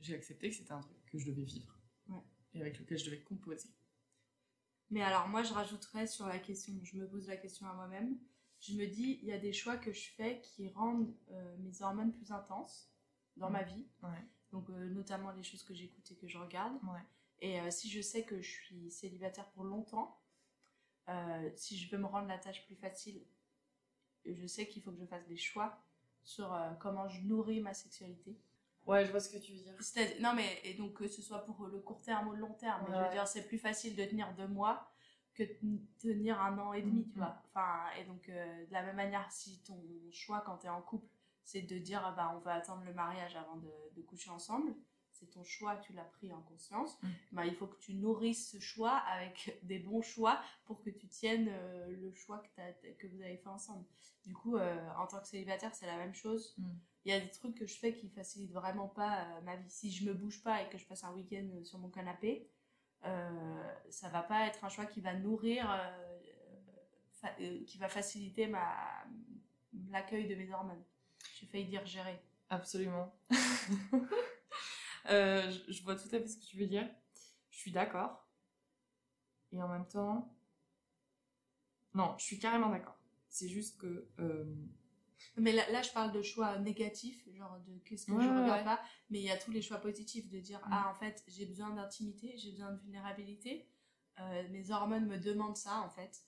[0.01, 2.23] j'ai accepté que c'était un truc que je devais vivre Ouais.
[2.55, 3.71] et avec lequel je devais composer.
[4.91, 8.19] Mais alors, moi, je rajouterais sur la question, je me pose la question à moi-même.
[8.61, 11.83] Je me dis, il y a des choix que je fais qui rendent euh, mes
[11.83, 12.91] hormones plus intenses
[13.37, 13.87] dans ma vie.
[14.03, 14.25] Ouais.
[14.53, 16.79] Donc, notamment les choses que j'écoute et que je regarde.
[17.41, 20.23] Et si je sais que je suis célibataire pour longtemps,
[21.57, 23.27] si je veux me rendre la tâche plus facile,
[24.27, 25.79] je sais qu'il faut que je fasse des choix
[26.23, 28.37] sur euh, comment je nourris ma sexualité.
[28.87, 29.75] Ouais, je vois ce que tu veux dire.
[30.21, 32.85] Non, mais et donc que ce soit pour le court terme ou le long terme.
[32.87, 33.05] Je Ouais.
[33.05, 34.91] veux dire, c'est plus facile de tenir deux mois
[35.35, 37.25] que de tenir un an et demi, tu Mhm.
[37.25, 37.43] vois.
[37.49, 40.83] Enfin, et donc, euh, de la même manière, si ton choix quand tu es en
[40.83, 41.07] couple,
[41.45, 44.75] c'est de dire, ah bah, on va attendre le mariage avant de, de coucher ensemble,
[45.25, 46.99] c'est ton choix, tu l'as pris en conscience,
[47.33, 51.09] bah, il faut que tu nourrisses ce choix avec des bons choix pour que tu
[51.09, 53.85] tiennes euh, le choix que, t'as- que vous avez fait ensemble.
[54.27, 56.79] Du coup, euh, en tant que célibataire, c'est la même chose Mhm.
[57.05, 59.69] il y a des trucs que je fais qui facilitent vraiment pas euh, ma vie.
[59.71, 62.49] Si je me bouge pas et que je passe un week-end sur mon canapé,
[63.91, 65.69] ça va pas être un choix qui va nourrir,
[67.67, 68.75] qui va faciliter ma
[69.91, 70.83] l'accueil de mes hormones.
[71.35, 72.19] J'ai failli dire gérer.
[72.49, 73.13] Absolument.
[75.11, 76.89] Euh, je, vois tout à fait ce que tu veux dire.
[77.51, 78.27] Je suis d'accord.
[79.53, 80.35] Et en même temps.
[81.95, 82.99] Non, je suis carrément d'accord.
[83.29, 84.09] C'est juste que.
[84.19, 84.45] euh,
[85.37, 88.59] Mais là, là, je parle de choix négatifs, genre de qu'est-ce que Ouais, je regarde
[88.61, 88.65] ouais.
[88.65, 88.81] pas,
[89.11, 90.71] mais il y a tous les choix positifs de dire Mm.
[90.73, 93.69] ah en fait j'ai besoin d'intimité, j'ai besoin de vulnérabilité,
[94.21, 96.23] euh, mes hormones me demandent ça en fait,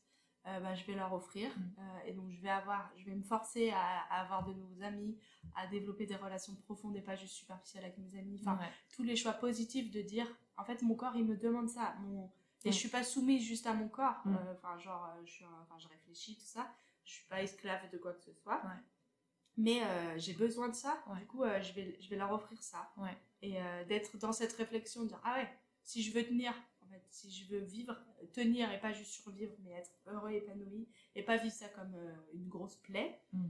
[0.46, 1.60] Euh, bah, je vais leur offrir Mm.
[1.78, 4.80] Euh, et donc je vais avoir, je vais me forcer à, à avoir de nouveaux
[4.82, 5.18] amis,
[5.56, 8.70] à développer des relations profondes et pas juste superficielles avec mes amis, enfin ouais.
[8.94, 10.26] tous les choix positifs de dire
[10.56, 12.26] en fait mon corps il me demande ça, mon...
[12.64, 12.72] et Mm.
[12.72, 14.36] je suis pas soumise juste à mon corps, Mm.
[14.36, 16.70] Euh, enfin genre euh, je suis, un- enfin je réfléchis tout ça,
[17.04, 18.62] je suis pas esclave de quoi que ce soit.
[18.64, 18.80] Ouais.
[19.56, 19.80] Mais
[20.18, 21.18] j'ai besoin de ça, Ouais.
[21.18, 22.90] du coup je, vais, je vais leur offrir ça.
[22.98, 23.16] Ouais.
[23.42, 23.54] Et
[23.88, 25.48] d'être dans cette réflexion, de dire ah ouais,
[25.82, 26.52] si je veux tenir,
[26.86, 27.96] en fait, si je veux vivre,
[28.32, 32.14] tenir et pas juste survivre, mais être heureux, épanoui, et pas vivre ça comme euh,
[32.34, 33.48] une grosse plaie, Mm.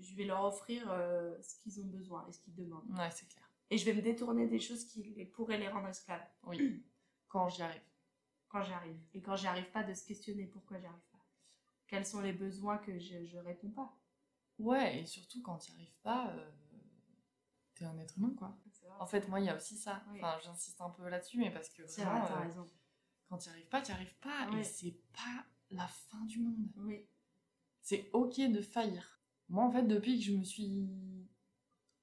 [0.00, 2.88] je vais leur offrir euh, ce qu'ils ont besoin et ce qu'ils demandent.
[2.98, 3.42] Ouais, c'est clair.
[3.70, 6.82] Et je vais me détourner des choses qui les- pourraient les rendre esclaves Oui.
[7.28, 7.82] Quand j'y arrive.
[8.48, 8.96] quand j'y arrive.
[9.14, 11.24] Et quand j'y arrive pas, de se questionner pourquoi j'y arrive pas.
[11.88, 13.92] Quels sont les besoins que je, je réponds pas
[14.58, 16.50] Ouais, et surtout quand t'y arrives pas, euh,
[17.74, 18.56] t'es un être humain, quoi.
[19.00, 20.02] En fait, moi, il y a aussi ça.
[20.10, 20.18] Oui.
[20.22, 22.70] Enfin, j'insiste un peu là-dessus, mais parce que C'est vraiment, vrai, t'as euh, raison.
[23.28, 24.48] quand t'y arrives pas, t'y arrives pas.
[24.58, 26.68] Et c'est pas la fin du monde.
[26.76, 27.06] Oui.
[27.82, 29.20] c'est ok de faillir.
[29.48, 30.88] Moi, en fait, depuis que je me suis.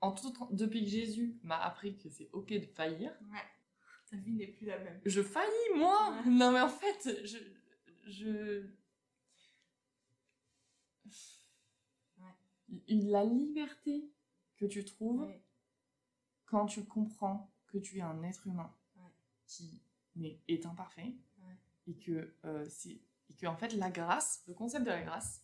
[0.01, 0.33] En tout...
[0.51, 3.39] Depuis que Jésus m'a appris que c'est ok de faillir, Ouais.
[4.09, 5.01] Ta vie n'est plus la même.
[5.05, 6.29] je faillis, moi Ouais.
[6.29, 7.37] Non, mais en fait, je.
[8.09, 8.67] je...
[12.19, 12.35] Ouais.
[12.89, 14.09] La liberté
[14.57, 15.27] que tu trouves.
[16.53, 19.11] Quand tu comprends que tu es un être humain Ouais.
[19.47, 19.81] qui
[20.47, 21.57] est imparfait Ouais.
[21.87, 25.43] et que euh, c'est et que en fait la grâce, le concept de la grâce,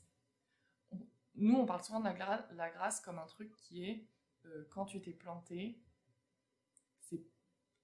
[0.91, 4.05] on- nous on parle souvent de la, gra- la grâce comme un truc qui est
[4.45, 5.81] euh, quand tu t'es planté,
[7.01, 7.25] c'est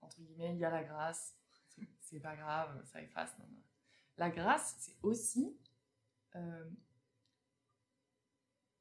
[0.02, 1.36] entre guillemets il y a la grâce,
[1.70, 3.36] c'est- c'est pas grave, ça efface.
[3.40, 3.64] non, non.
[4.18, 5.58] La grâce, c'est aussi
[6.36, 6.70] euh,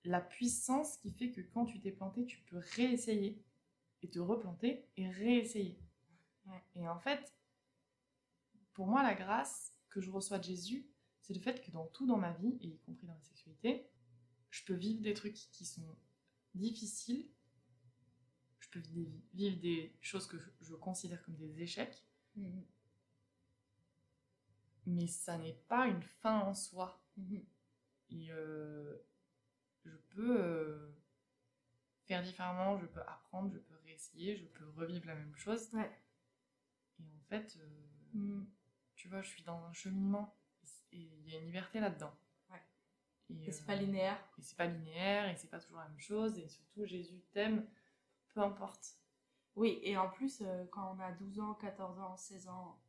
[0.04, 3.42] la puissance qui fait que quand tu t'es planté, tu peux réessayer
[4.04, 5.78] et te replanter et réessayer.
[6.46, 6.62] Ouais.
[6.76, 7.34] Et en fait,
[8.74, 10.86] pour moi, la grâce que je reçois de Jésus,
[11.20, 13.88] c'est le fait que dans tout dans ma vie, et y compris dans la sexualité,
[14.50, 15.96] je peux vivre des trucs qui sont
[16.54, 17.26] difficiles,
[18.60, 18.82] je peux
[19.32, 22.04] vivre des, choses que je, je considère comme des échecs,
[22.36, 22.64] Mhm.
[24.86, 27.00] mais ça n'est pas une fin en soi.
[27.16, 27.44] Mhm.
[28.10, 28.96] Et euh,
[29.84, 30.92] je peux euh,
[32.06, 35.68] faire différemment, je peux apprendre, je peux réessayer, je peux revivre la même chose.
[35.72, 35.90] Ouais.
[36.98, 37.68] Et en fait, euh,
[38.12, 38.46] Mhm.
[38.94, 40.36] tu vois, je suis dans un cheminement
[40.92, 42.14] et il y a une liberté là-dedans.
[42.50, 42.62] Ouais.
[43.30, 44.18] Et, Et c'est euh, pas linéaire.
[44.38, 46.38] Et c'est pas linéaire et c'est pas toujours la même chose.
[46.38, 47.66] Et surtout, Jésus t'aime,
[48.28, 48.98] peu importe.
[49.56, 52.80] Oui, et en plus, euh, quand on a 12 ans, 14 ans, 16 ans,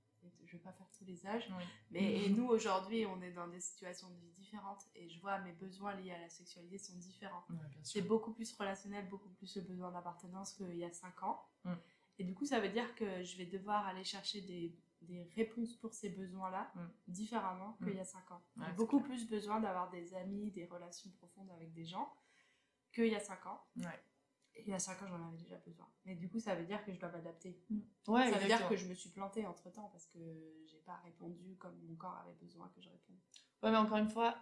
[0.45, 1.63] je vais pas faire tous les âges, Oui.
[1.91, 5.39] mais et nous aujourd'hui, on est dans des situations de vie différentes et je vois
[5.39, 7.43] mes besoins liés à la sexualité sont différents.
[7.49, 11.45] Ouais, C'est beaucoup plus relationnel, beaucoup plus le besoin d'appartenance qu'il y a 5 ans.
[11.63, 11.73] Mm.
[12.19, 15.73] Et du coup, ça veut dire que je vais devoir aller chercher des, des réponses
[15.75, 16.85] pour ces besoins-là Mm.
[17.07, 18.41] différemment qu'il y a 5 ans.
[18.57, 19.09] Ouais, beaucoup clair.
[19.09, 22.11] plus besoin d'avoir des amis, des relations profondes avec des gens
[22.93, 23.61] qu'il y a 5 ans.
[23.77, 23.99] Ouais.
[24.55, 25.87] Et il y a 5 ans, j'en avais déjà besoin.
[26.05, 27.59] Mais du coup, ça veut dire que je dois m'adapter.
[28.07, 30.19] Ouais, ça veut dire que je me suis plantée entre temps parce que
[30.65, 33.17] j'ai pas répondu comme mon corps avait besoin que je réponde.
[33.61, 34.37] Ouais, mais encore une fois,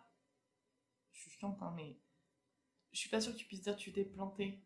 [1.12, 1.98] je suis chiante, hein, mais
[2.92, 4.64] je suis pas sûre que tu puisses dire que tu t'es planté.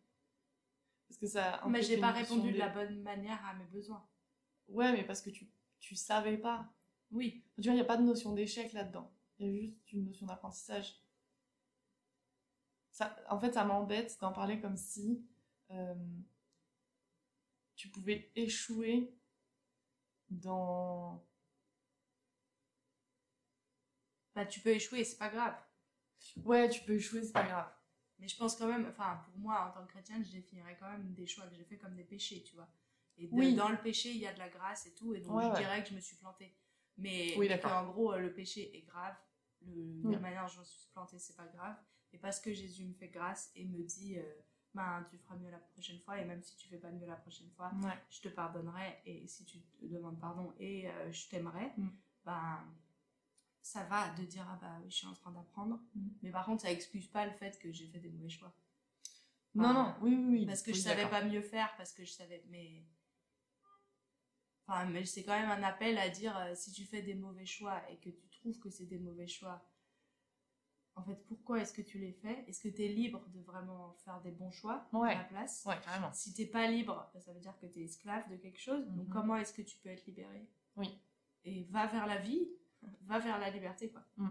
[1.07, 1.61] Parce que ça.
[1.67, 4.05] mais j'ai pas répondu de la bonne manière à mes besoins.
[4.67, 6.69] Ouais, mais parce que tu, tu savais pas.
[7.11, 9.09] Oui, Tu vois, il n'y a pas de notion d'échec là-dedans.
[9.39, 11.01] Il y a juste une notion d'apprentissage.
[12.91, 15.23] Ça, en fait, ça m'embête d'en parler comme si
[17.75, 19.13] tu pouvais échouer
[20.29, 21.23] dans.
[24.35, 25.55] bah tu peux échouer, c'est pas grave.
[26.43, 27.71] Ouais, tu peux échouer, c'est pas grave.
[28.19, 30.89] Mais je pense quand même, enfin pour moi en tant que chrétienne, je définirais quand
[30.89, 32.67] même des choix que j'ai fait comme des péchés, tu vois.
[33.17, 33.55] Et de- Oui.
[33.55, 35.49] dans le péché, il y a de la grâce et tout, et donc Ouais, je
[35.49, 35.57] ouais.
[35.57, 36.55] dirais que je me suis plantée.
[36.97, 39.15] Mais Oui, qu'en gros, euh, le péché est grave,
[39.61, 40.13] le- Oui.
[40.13, 41.75] la manière dont je me suis plantée, c'est pas grave.
[42.11, 44.23] Et parce que Jésus me fait grâce et me dit, euh,
[44.77, 47.15] ben, tu feras mieux la prochaine fois, et même si tu fais pas mieux la
[47.17, 47.97] prochaine fois, Ouais.
[48.09, 51.89] je te pardonnerai, et si tu te demandes pardon, et euh, je t'aimerai, Mm.
[52.25, 52.63] ben,
[53.61, 55.79] ça va de dire, ah bah oui, je suis en train d'apprendre.
[55.95, 56.07] Mm.
[56.21, 58.53] Mais par contre, ça excuse pas le fait que j'ai fait des mauvais choix.
[59.55, 60.45] Non, non, oui, oui, oui.
[60.45, 62.43] Parce que Oui, je savais pas mieux faire, parce que je savais.
[62.49, 62.85] Mais.
[64.67, 67.45] Enfin, mais c'est quand même un appel à dire euh, si tu fais des mauvais
[67.45, 69.65] choix et que tu trouves que c'est des mauvais choix,
[70.97, 72.43] en fait, pourquoi est-ce que tu les fais?
[72.47, 75.11] Est-ce que tu es libre de vraiment faire des bons choix Ouais.
[75.13, 75.63] à la place?
[75.65, 76.11] Ouais, carrément.
[76.13, 78.85] Si t'es pas libre, bah, ça veut dire que tu es esclave de quelque chose.
[78.87, 79.13] Donc, Mhm.
[79.13, 80.47] comment est-ce que tu peux être libéré?
[80.75, 80.99] Oui.
[81.45, 82.49] Et va vers la vie,
[83.03, 84.03] va vers la liberté, quoi.
[84.17, 84.25] Ouais,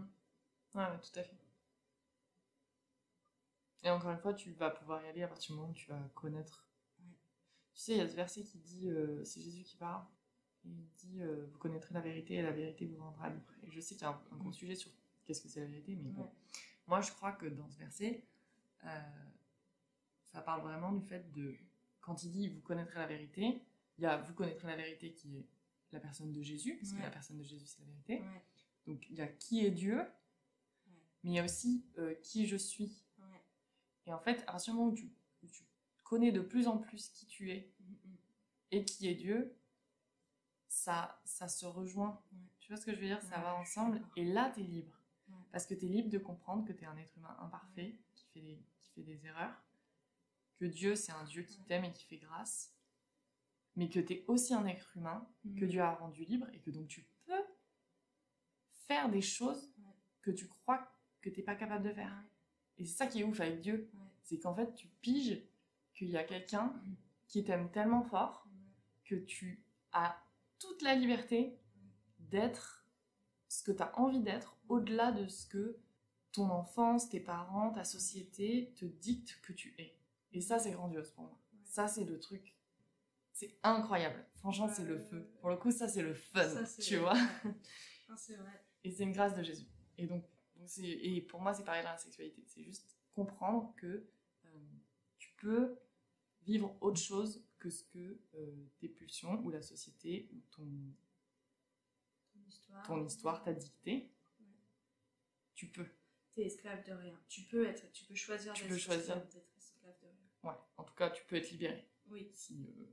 [0.75, 1.37] ouais, tout à fait.
[3.83, 5.89] Et encore une fois, tu vas pouvoir y aller à partir du moment où tu
[5.89, 6.67] vas connaître.
[6.99, 7.05] Ouais.
[7.73, 10.03] Tu sais, il y a ce verset qui dit, euh, c'est Jésus qui parle,
[10.65, 13.53] et il dit, euh, vous connaîtrez la vérité et la vérité vous rendra libre.
[13.63, 14.53] Et je sais qu'il y a un, un gros Mm.
[14.53, 14.91] sujet sur
[15.27, 16.23] qu'est-ce que c'est la vérité, mais bon.
[16.23, 16.31] Ouais.
[16.87, 18.23] Moi, je crois que dans ce verset,
[18.85, 18.89] euh,
[20.23, 21.55] ça parle vraiment du fait de,
[22.01, 23.61] quand il dit, vous connaîtrez la vérité,
[23.97, 25.45] il y a, vous connaîtrez la vérité qui est
[25.91, 26.97] la personne de Jésus, parce Ouais.
[26.99, 28.19] que la personne de Jésus, c'est la vérité.
[28.21, 28.41] Ouais,
[28.87, 30.05] Donc il y a qui est Dieu,
[31.23, 33.03] mais il y a aussi euh, qui je suis.
[34.05, 35.11] Et en fait, à partir du moment où tu,
[35.43, 35.63] où tu
[36.05, 38.17] connais de plus en plus qui tu es Mm, mm.
[38.71, 39.53] et qui est Dieu,
[40.69, 42.21] ça, ça se rejoint.
[42.59, 43.21] Tu vois ce que je veux dire?
[43.23, 44.01] Ça va ensemble.
[44.15, 44.96] Et là, tu es libre.
[45.57, 48.27] Parce que tu es libre de comprendre que tu es un être humain imparfait, qui,
[48.27, 49.59] fait des, qui fait des erreurs,
[50.57, 52.75] que Dieu, c'est un Dieu qui t'aime et qui fait grâce,
[53.75, 55.27] mais que tu es aussi un être humain
[55.57, 55.67] que Mm.
[55.67, 57.43] Dieu a rendu libre et que donc tu peux
[58.85, 59.73] faire des choses
[60.21, 60.87] que tu crois
[61.21, 62.23] que t'es pas capable de faire.
[62.77, 63.89] Et c'est ça qui est ouf avec Dieu,
[64.21, 65.41] c'est qu'en fait tu piges
[65.95, 66.79] qu'il y a quelqu'un
[67.27, 68.47] qui t'aime tellement fort
[69.05, 70.23] que tu as
[70.59, 71.57] toute la liberté
[72.19, 72.76] d'être
[73.57, 75.79] ce que tu as envie d'être au-delà de ce que
[76.31, 79.97] ton enfance, tes parents, ta société te dictent que tu es.
[80.31, 81.39] Et ça c'est grandiose pour moi.
[81.53, 81.59] Ouais.
[81.63, 82.55] Ça c'est le truc.
[83.33, 84.23] C'est incroyable.
[84.35, 85.27] Franchement, c'est le feu.
[85.41, 87.15] Pour le coup, ça c'est le fun, Ça, tu vois.
[88.09, 88.63] Non, vrai.
[88.83, 89.67] Et c'est une grâce de Jésus.
[89.97, 90.23] Et donc,
[90.77, 92.41] et pour moi, c'est pareil dans la sexualité.
[92.45, 94.07] C'est juste comprendre que
[94.45, 94.49] euh,
[95.17, 95.77] tu peux
[96.43, 100.67] vivre autre chose que ce que euh, tes pulsions ou la société ou Ton
[102.67, 102.85] histoire.
[102.87, 104.11] ton histoire t'a dicté.
[104.39, 104.45] Ouais.
[105.55, 105.85] Tu peux.
[106.33, 107.19] T'es esclave de rien.
[107.27, 109.01] Tu peux être, tu peux choisir Tu d'être peux choisir.
[109.17, 110.51] esclave, d'être esclave de rien.
[110.51, 110.57] Ouais.
[110.77, 111.87] En tout cas, tu peux être libéré.
[112.09, 112.29] Oui.
[112.33, 112.85] Si, euh,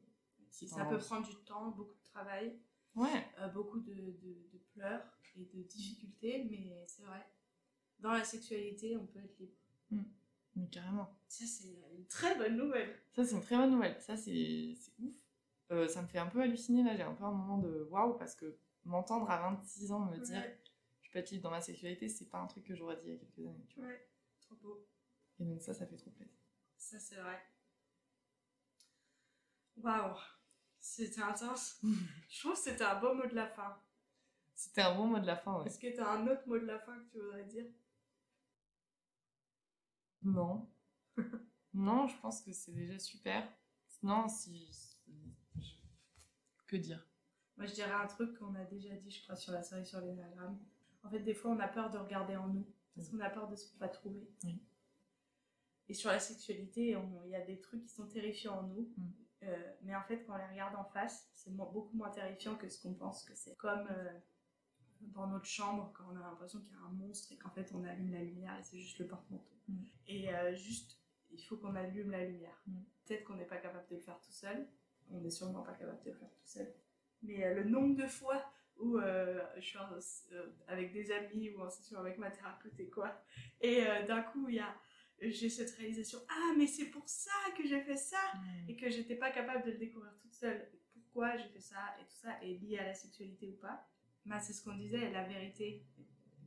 [0.50, 2.58] si ça peut prendre du temps, beaucoup de travail,
[2.94, 3.26] Ouais.
[3.40, 5.04] euh, beaucoup de, de, de pleurs
[5.36, 7.26] et de difficultés, mais c'est vrai.
[7.98, 9.54] Dans la sexualité, on peut être libre.
[10.56, 11.12] Mais carrément.
[11.26, 12.96] Ça, c'est une très bonne nouvelle.
[13.12, 14.00] Ça, c'est une très bonne nouvelle.
[14.00, 15.16] Ça, c'est c'est ouf.
[15.72, 16.84] Euh, ça me fait un peu halluciner.
[16.84, 20.18] Là, j'ai un peu un moment de waouh parce que m'entendre à 26 ans me
[20.18, 20.60] dire Ouais,
[21.02, 23.12] je peux être libre dans ma sexualité, c'est pas un truc que j'aurais dit il
[23.12, 23.66] y a quelques années.
[23.68, 23.88] Tu vois.
[23.88, 24.08] ouais.
[24.40, 24.86] Trop beau.
[25.40, 26.34] Et donc, ça, ça fait trop plaisir.
[26.76, 27.40] Ça, c'est vrai.
[29.76, 30.16] Waouh.
[30.80, 31.80] C'était intense.
[32.28, 33.80] Je trouve que c'était un beau mot de la fin.
[34.54, 35.66] C'était un bon mot de la fin, ouais.
[35.66, 37.66] Est-ce que tu as un autre mot de la fin que tu voudrais dire?
[40.22, 40.68] Non.
[41.74, 43.46] non, je pense que c'est déjà super.
[44.02, 44.68] Non, si-
[46.66, 47.04] Que dire?
[47.56, 50.00] Moi, je dirais un truc qu'on a déjà dit, je crois, sur la série sur
[50.00, 50.58] l'énagramme.
[51.04, 53.48] En fait, des fois, on a peur de regarder en nous, parce qu'on a peur
[53.48, 54.28] de ce qu'on va trouver.
[54.44, 54.60] Oui.
[55.88, 58.88] Et sur la sexualité, on- il y a des trucs qui sont terrifiants en nous.
[58.96, 59.10] Mm.
[59.44, 62.56] Euh, mais en fait, quand on les regarde en face, c'est mo- beaucoup moins terrifiant
[62.56, 63.54] que ce qu'on pense que c'est.
[63.56, 64.18] Comme euh,
[65.02, 67.70] dans notre chambre, quand on a l'impression qu'il y a un monstre et qu'en fait,
[67.74, 69.54] on allume la lumière et c'est juste le porte-manteau.
[69.68, 69.84] Mm.
[70.08, 70.98] Et euh, juste,
[71.30, 72.58] il faut qu'on allume la lumière.
[72.66, 72.80] Mm.
[73.04, 74.66] Peut-être qu'on n'est pas capable de le faire tout seul.
[75.10, 76.74] On n'est sûrement pas capable de le faire tout seul.
[77.24, 78.44] Mais euh, le nombre de fois
[78.78, 79.88] où euh, je suis en-
[80.32, 83.22] euh, avec des amis ou en session avec ma thérapeute et quoi,
[83.60, 84.74] et euh, d'un coup, il y a,
[85.20, 88.18] j'ai cette réalisation Ah, mais c'est pour ça que j'ai fait ça
[88.68, 90.68] Et que j'étais pas capable de le découvrir toute seule.
[90.92, 93.86] Pourquoi j'ai fait ça et tout ça est lié à la sexualité ou pas
[94.26, 95.86] bah, C'est ce qu'on disait, la vérité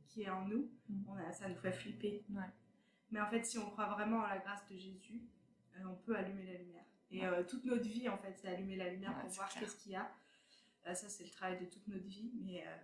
[0.06, 1.04] qui est en nous, Mm.
[1.08, 2.24] on a, ça nous fait flipper.
[2.30, 2.42] Ouais.
[3.10, 5.22] Mais en fait, si on croit vraiment en la grâce de Jésus,
[5.84, 6.84] on peut allumer la lumière.
[7.10, 7.46] Et Ouais.
[7.46, 9.96] toute notre vie, en fait, c'est allumer la lumière Ouais, pour voir qu'est-ce qu'il y
[9.96, 10.10] a.
[10.88, 12.32] Euh, ça, c'est le travail de toute notre vie.
[12.42, 12.76] Mais euh,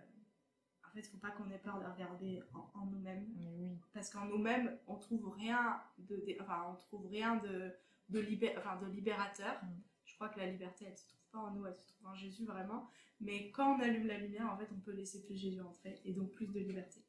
[0.87, 3.27] en fait, il faut pas qu'on ait peur de regarder en, en nous-mêmes.
[3.37, 3.77] Oui.
[3.93, 7.73] Parce qu'en nous-mêmes, on trouve rien de, enfin, on trouve rien de,
[8.09, 9.63] de, libé- enfin, de libérateur.
[9.63, 9.81] Mm.
[10.05, 12.15] Je crois que la liberté, elle se trouve pas en nous, elle se trouve en
[12.15, 12.87] Jésus vraiment.
[13.19, 16.13] Mais quand on allume la lumière, en fait, on peut laisser plus Jésus entrer et
[16.13, 17.01] donc plus de liberté.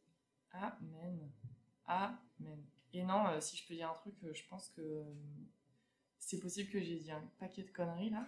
[0.52, 1.30] Amen.
[1.86, 2.64] Amen.
[2.92, 5.04] Et non, euh, si je peux dire un truc, euh, je pense que
[6.18, 8.26] c'est possible que j'ai dit un paquet de conneries là,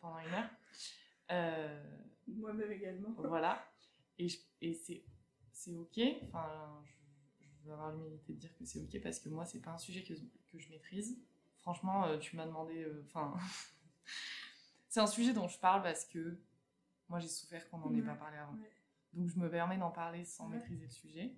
[0.00, 0.50] pendant une heure.
[1.30, 1.82] Euh,
[2.28, 3.10] Moi-même également.
[3.18, 3.64] voilà.
[4.18, 4.28] Et,
[4.60, 6.00] et c'est, ok.
[6.22, 6.92] Enfin, je,
[7.58, 9.78] je veux avoir l'humilité de dire que c'est ok parce que moi, c'est pas un
[9.78, 10.14] sujet que,
[10.50, 11.18] que je maîtrise.
[11.60, 12.82] Franchement, euh, tu m'as demandé.
[12.82, 13.34] euh, Enfin,
[14.88, 16.38] c'est un sujet dont je parle parce que
[17.08, 18.52] moi, j'ai souffert qu'on n'en ait Ouais, pas parlé avant.
[18.54, 18.70] ouais.
[19.12, 20.56] Donc, je me permets d'en parler sans Ouais.
[20.56, 21.34] maîtriser le sujet.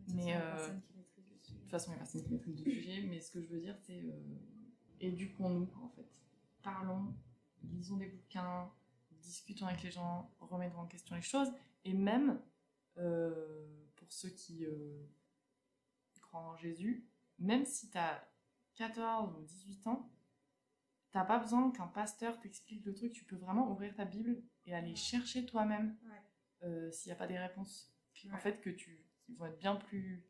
[0.00, 0.34] De toute Mais, y.
[0.34, 3.46] De toute façon, il n'y a personne qui maîtrise le sujet, mais ce que je
[3.48, 4.36] veux dire, c'est euh,
[5.00, 6.08] éduquons-nous, en fait.
[6.62, 7.14] Parlons,
[7.64, 8.70] lisons des bouquins,
[9.24, 11.50] discutons avec les gens, remettons en question les choses,
[11.84, 12.40] et même
[12.98, 13.66] euh,
[13.96, 15.06] pour ceux qui euh,
[16.20, 17.06] croient en Jésus,
[17.38, 18.26] même si tu as
[18.74, 20.10] 14 ou 18 ans,
[21.10, 24.74] t'as pas besoin qu'un pasteur t'explique le truc, tu peux vraiment ouvrir ta Bible et
[24.74, 26.22] aller chercher toi-même Ouais.
[26.68, 27.90] euh, s'il n'y a pas des réponses.
[28.32, 30.24] En fait, que tu qui vont être bien plus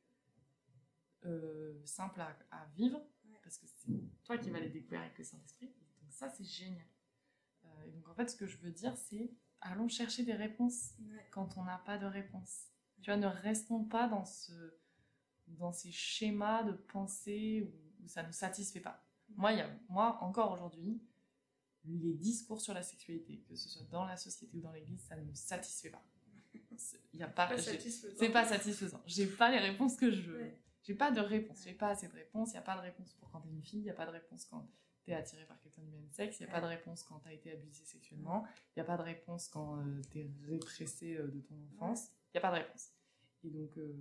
[1.85, 3.01] simples à, à vivre,
[3.43, 3.93] parce que c'est
[4.25, 5.67] toi qui vas les découvrir avec le Saint-Esprit.
[6.01, 6.87] Donc ça, c'est génial.
[7.85, 10.93] Euh, et donc en fait, ce que je veux dire, c'est allons chercher des réponses
[11.01, 11.29] Ouais.
[11.31, 12.67] quand on n'a pas de réponse.
[13.03, 14.53] Tu vois, ne restons pas dans, ce,
[15.49, 19.05] dans ces schémas de pensée où, où ça ne nous satisfait pas.
[19.37, 21.03] Moi, il y a, moi, encore aujourd'hui,
[21.85, 25.17] les discours sur la sexualité, que ce soit dans la société ou dans l'église, ça
[25.17, 26.05] ne me satisfait pas.
[26.77, 29.03] C'est- Il a pas, c'est pas satisfaisant.
[29.07, 30.41] J'ai pas les réponses que je veux.
[30.43, 30.61] Ouais.
[30.83, 31.63] J'ai pas de réponse.
[31.65, 32.51] J'ai pas assez de réponses.
[32.53, 33.81] Il y a pas de réponse pour quand t'es une fille.
[33.81, 34.69] Il y a pas de réponse quand
[35.05, 36.41] t'es attiré par quelqu'un du même sexe.
[36.41, 38.47] Il y a pas de réponse quand t'as été abusé sexuellement.
[38.75, 42.09] Il y a pas de réponse quand euh, t'es répressé euh, de ton enfance.
[42.33, 42.91] Il y a pas de réponse.
[43.45, 43.95] Et donc, euh,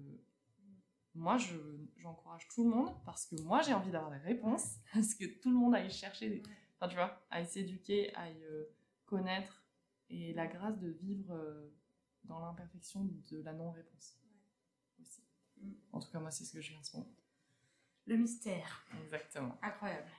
[1.13, 1.55] moi, je,
[1.97, 4.77] j'encourage tout le monde parce que moi, j'ai envie d'avoir des réponses.
[4.93, 6.43] Parce que tout le monde aille chercher des,
[6.79, 8.65] enfin, tu vois, aille s'éduquer, aille euh,
[9.05, 9.63] connaître
[10.09, 11.35] et la grâce de vivre
[12.23, 14.17] dans l'imperfection de la non-réponse.
[15.01, 15.23] Aussi.
[15.57, 15.73] Mm.
[15.91, 17.11] En tout cas, moi, c'est ce que je vis en ce moment.
[18.05, 18.85] Le mystère.
[19.03, 19.57] Exactement.
[19.61, 20.09] Incroyable.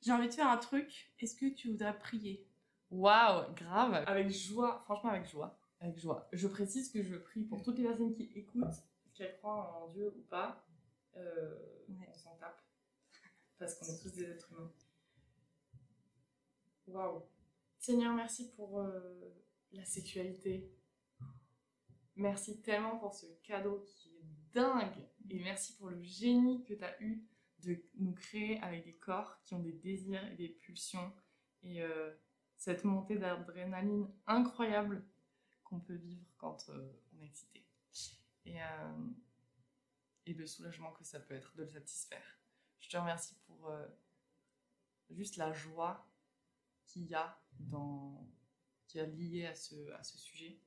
[0.00, 1.12] J'ai envie de faire un truc.
[1.18, 2.46] Est-ce que tu voudrais prier?
[2.90, 4.04] Waouh, grave.
[4.06, 5.58] Avec joie, franchement, avec joie.
[5.80, 6.28] Avec joie.
[6.32, 8.82] Je précise que je prie pour toutes les personnes qui écoutent,
[9.14, 10.64] qu'elles croient en Dieu ou pas.
[11.16, 11.54] Euh,
[11.88, 12.06] Ouais.
[12.10, 12.60] On s'en tape.
[13.58, 14.70] Parce qu'on est tous des êtres humains.
[16.86, 17.22] Waouh.
[17.78, 19.34] Seigneur, merci pour euh,
[19.72, 20.70] la sexualité.
[22.16, 25.06] Merci tellement pour ce cadeau qui est dingue.
[25.30, 27.24] Et merci pour le génie que tu as eu
[27.64, 31.12] de nous créer avec des corps qui ont des désirs et des pulsions.
[31.62, 32.14] Et euh,
[32.56, 35.04] cette montée d'adrénaline incroyable
[35.64, 37.64] qu'on peut vivre quand euh, on est excité.
[38.44, 39.10] Et, euh,
[40.26, 42.38] et le soulagement que ça peut être de le satisfaire.
[42.80, 43.70] Je te remercie pour
[45.10, 46.06] juste la joie
[46.86, 48.26] qu'il y a dans
[48.86, 50.58] qui est liée à ce, à ce sujet.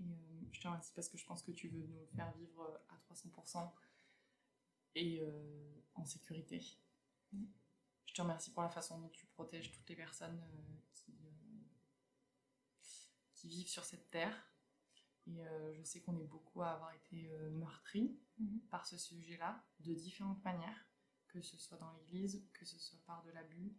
[0.00, 3.14] Et je te remercie parce que je pense que tu veux nous faire vivre à
[3.14, 3.70] 300%
[4.94, 6.60] et euh, en sécurité.
[8.06, 11.30] Je te remercie pour la façon dont tu protèges toutes les personnes euh, qui, euh,
[13.34, 14.46] qui vivent sur cette terre.
[15.26, 15.38] Et
[15.74, 18.60] je sais qu'on est beaucoup à avoir été meurtris Mhm.
[18.70, 20.86] par ce sujet-là, de différentes manières,
[21.28, 23.76] que ce soit dans l'église, que ce soit par de l'abus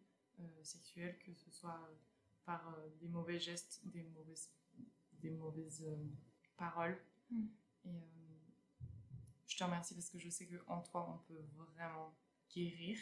[0.63, 1.89] sexuel, que ce soit
[2.45, 4.53] par des mauvais gestes, des mauvaises
[5.21, 5.97] des mauvaises euh,
[6.57, 6.99] paroles.
[7.29, 7.45] Mm.
[7.85, 8.20] Et euh,
[9.51, 12.15] je te remercie parce que je sais qu'en toi, on peut vraiment
[12.49, 12.97] guérir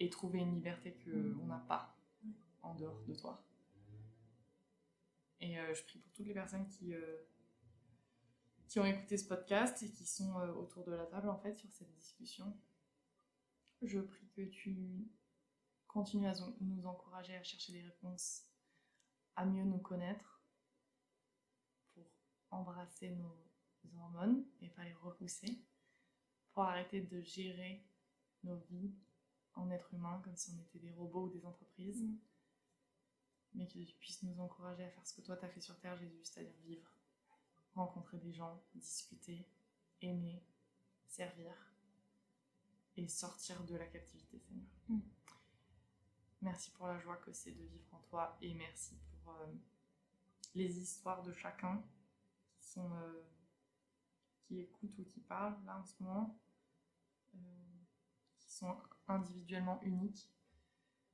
[0.00, 1.96] et trouver une liberté qu'on n'a pas
[2.62, 3.40] en dehors de toi.
[5.40, 7.18] Et euh, je prie pour toutes les personnes qui, euh,
[8.66, 11.54] qui ont écouté ce podcast et qui sont euh, autour de la table, en fait,
[11.54, 12.58] sur cette discussion.
[13.82, 15.08] Je prie que tu
[15.86, 18.42] continues à nous encourager à chercher des réponses,
[19.36, 20.42] à mieux nous connaître,
[21.94, 22.10] pour
[22.50, 23.45] embrasser nos
[23.98, 25.58] hormones et pas les repousser,
[26.52, 27.84] pour arrêter de gérer
[28.44, 28.94] nos vies
[29.54, 32.18] en être humain comme si on était des robots ou des entreprises, Mm.
[33.54, 35.96] mais que tu puisses nous encourager à faire ce que toi t'as fait sur Terre,
[35.96, 36.90] Jésus, c'est-à-dire vivre,
[37.74, 39.46] rencontrer des gens, discuter,
[40.02, 40.42] aimer,
[41.06, 41.54] servir
[42.96, 44.66] et sortir de la captivité, Seigneur.
[44.88, 45.00] Mm.
[46.42, 49.46] Merci pour la joie que c'est de vivre en toi et merci pour euh,
[50.54, 51.82] les histoires de chacun
[52.58, 53.22] qui sont euh,
[54.46, 56.38] qui écoutent ou qui parlent là en ce moment,
[57.34, 57.38] euh,
[58.38, 58.76] qui sont
[59.08, 60.30] individuellement uniques.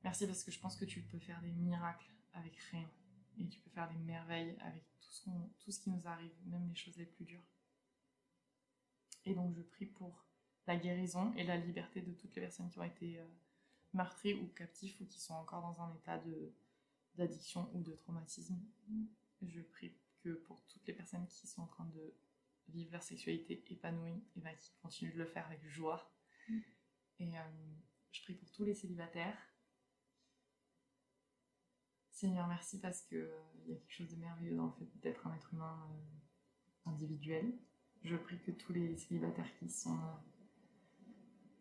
[0.05, 2.89] Merci parce que je pense que tu peux faire des miracles avec rien
[3.39, 5.30] et tu peux faire des merveilles avec tout ce,
[5.61, 7.45] tout ce qui nous arrive, même les choses les plus dures.
[9.24, 10.24] Et donc je prie pour
[10.66, 13.26] la guérison et la liberté de toutes les personnes qui ont été euh,
[13.95, 16.20] meurtries ou captifs ou qui sont encore dans un état
[17.16, 18.59] d'addiction ou de traumatisme.
[19.43, 22.14] Je prie que pour toutes les personnes qui sont en train de
[22.73, 26.12] vivre leur sexualité épanouie, et ben, qui continuent de le faire avec joie.
[26.49, 26.59] Mm.
[27.20, 27.43] Et euh,
[28.11, 29.39] je prie pour tous les célibataires.
[32.11, 35.27] Seigneur, merci parce que euh, y a quelque chose de merveilleux dans le fait d'être
[35.27, 37.53] un être humain euh, individuel.
[38.03, 39.99] Je prie que tous les célibataires qui sont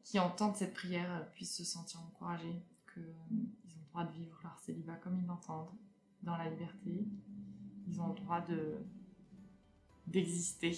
[0.04, 4.60] qui entendent cette prière puissent se sentir encouragés, qu'ils ont le droit de vivre leur
[4.60, 5.72] célibat comme ils l'entendent,
[6.24, 7.06] dans la liberté.
[7.88, 8.84] Ils ont le droit de
[10.08, 10.76] d'exister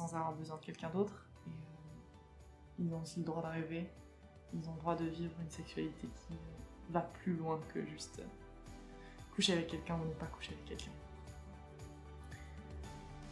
[0.00, 1.26] sans avoir besoin de quelqu'un d'autre.
[1.46, 3.90] Et euh, ils ont aussi le droit de rêver.
[4.52, 8.20] Ils ont le droit de vivre une sexualité qui euh, va plus loin que juste
[8.20, 8.26] euh,
[9.34, 10.92] coucher avec quelqu'un ou ne pas coucher avec quelqu'un.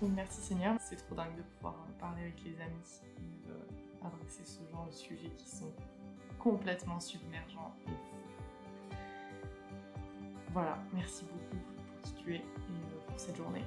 [0.00, 4.06] Donc merci Seigneur, c'est trop dingue de pouvoir euh, parler avec les amis et de
[4.06, 5.72] adresser ce genre de sujets qui sont
[6.38, 7.74] complètement submergents.
[10.52, 13.64] Voilà, merci beaucoup pour qui tu es et euh, pour cette journée.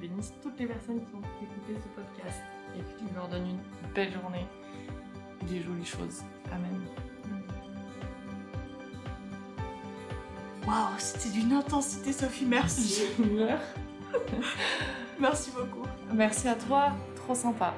[0.00, 2.42] Bénisses toutes les personnes qui ont écouté ce podcast
[2.74, 4.46] et que tu leur donnes une belle journée
[5.42, 6.22] et des jolies choses.
[6.52, 6.80] Amen.
[10.66, 13.02] Waouh, c'était d'une intensité, Sophie, merci.
[13.18, 13.60] Je meurs.
[15.20, 15.86] merci beaucoup.
[16.12, 17.74] Merci à toi, trop sympa.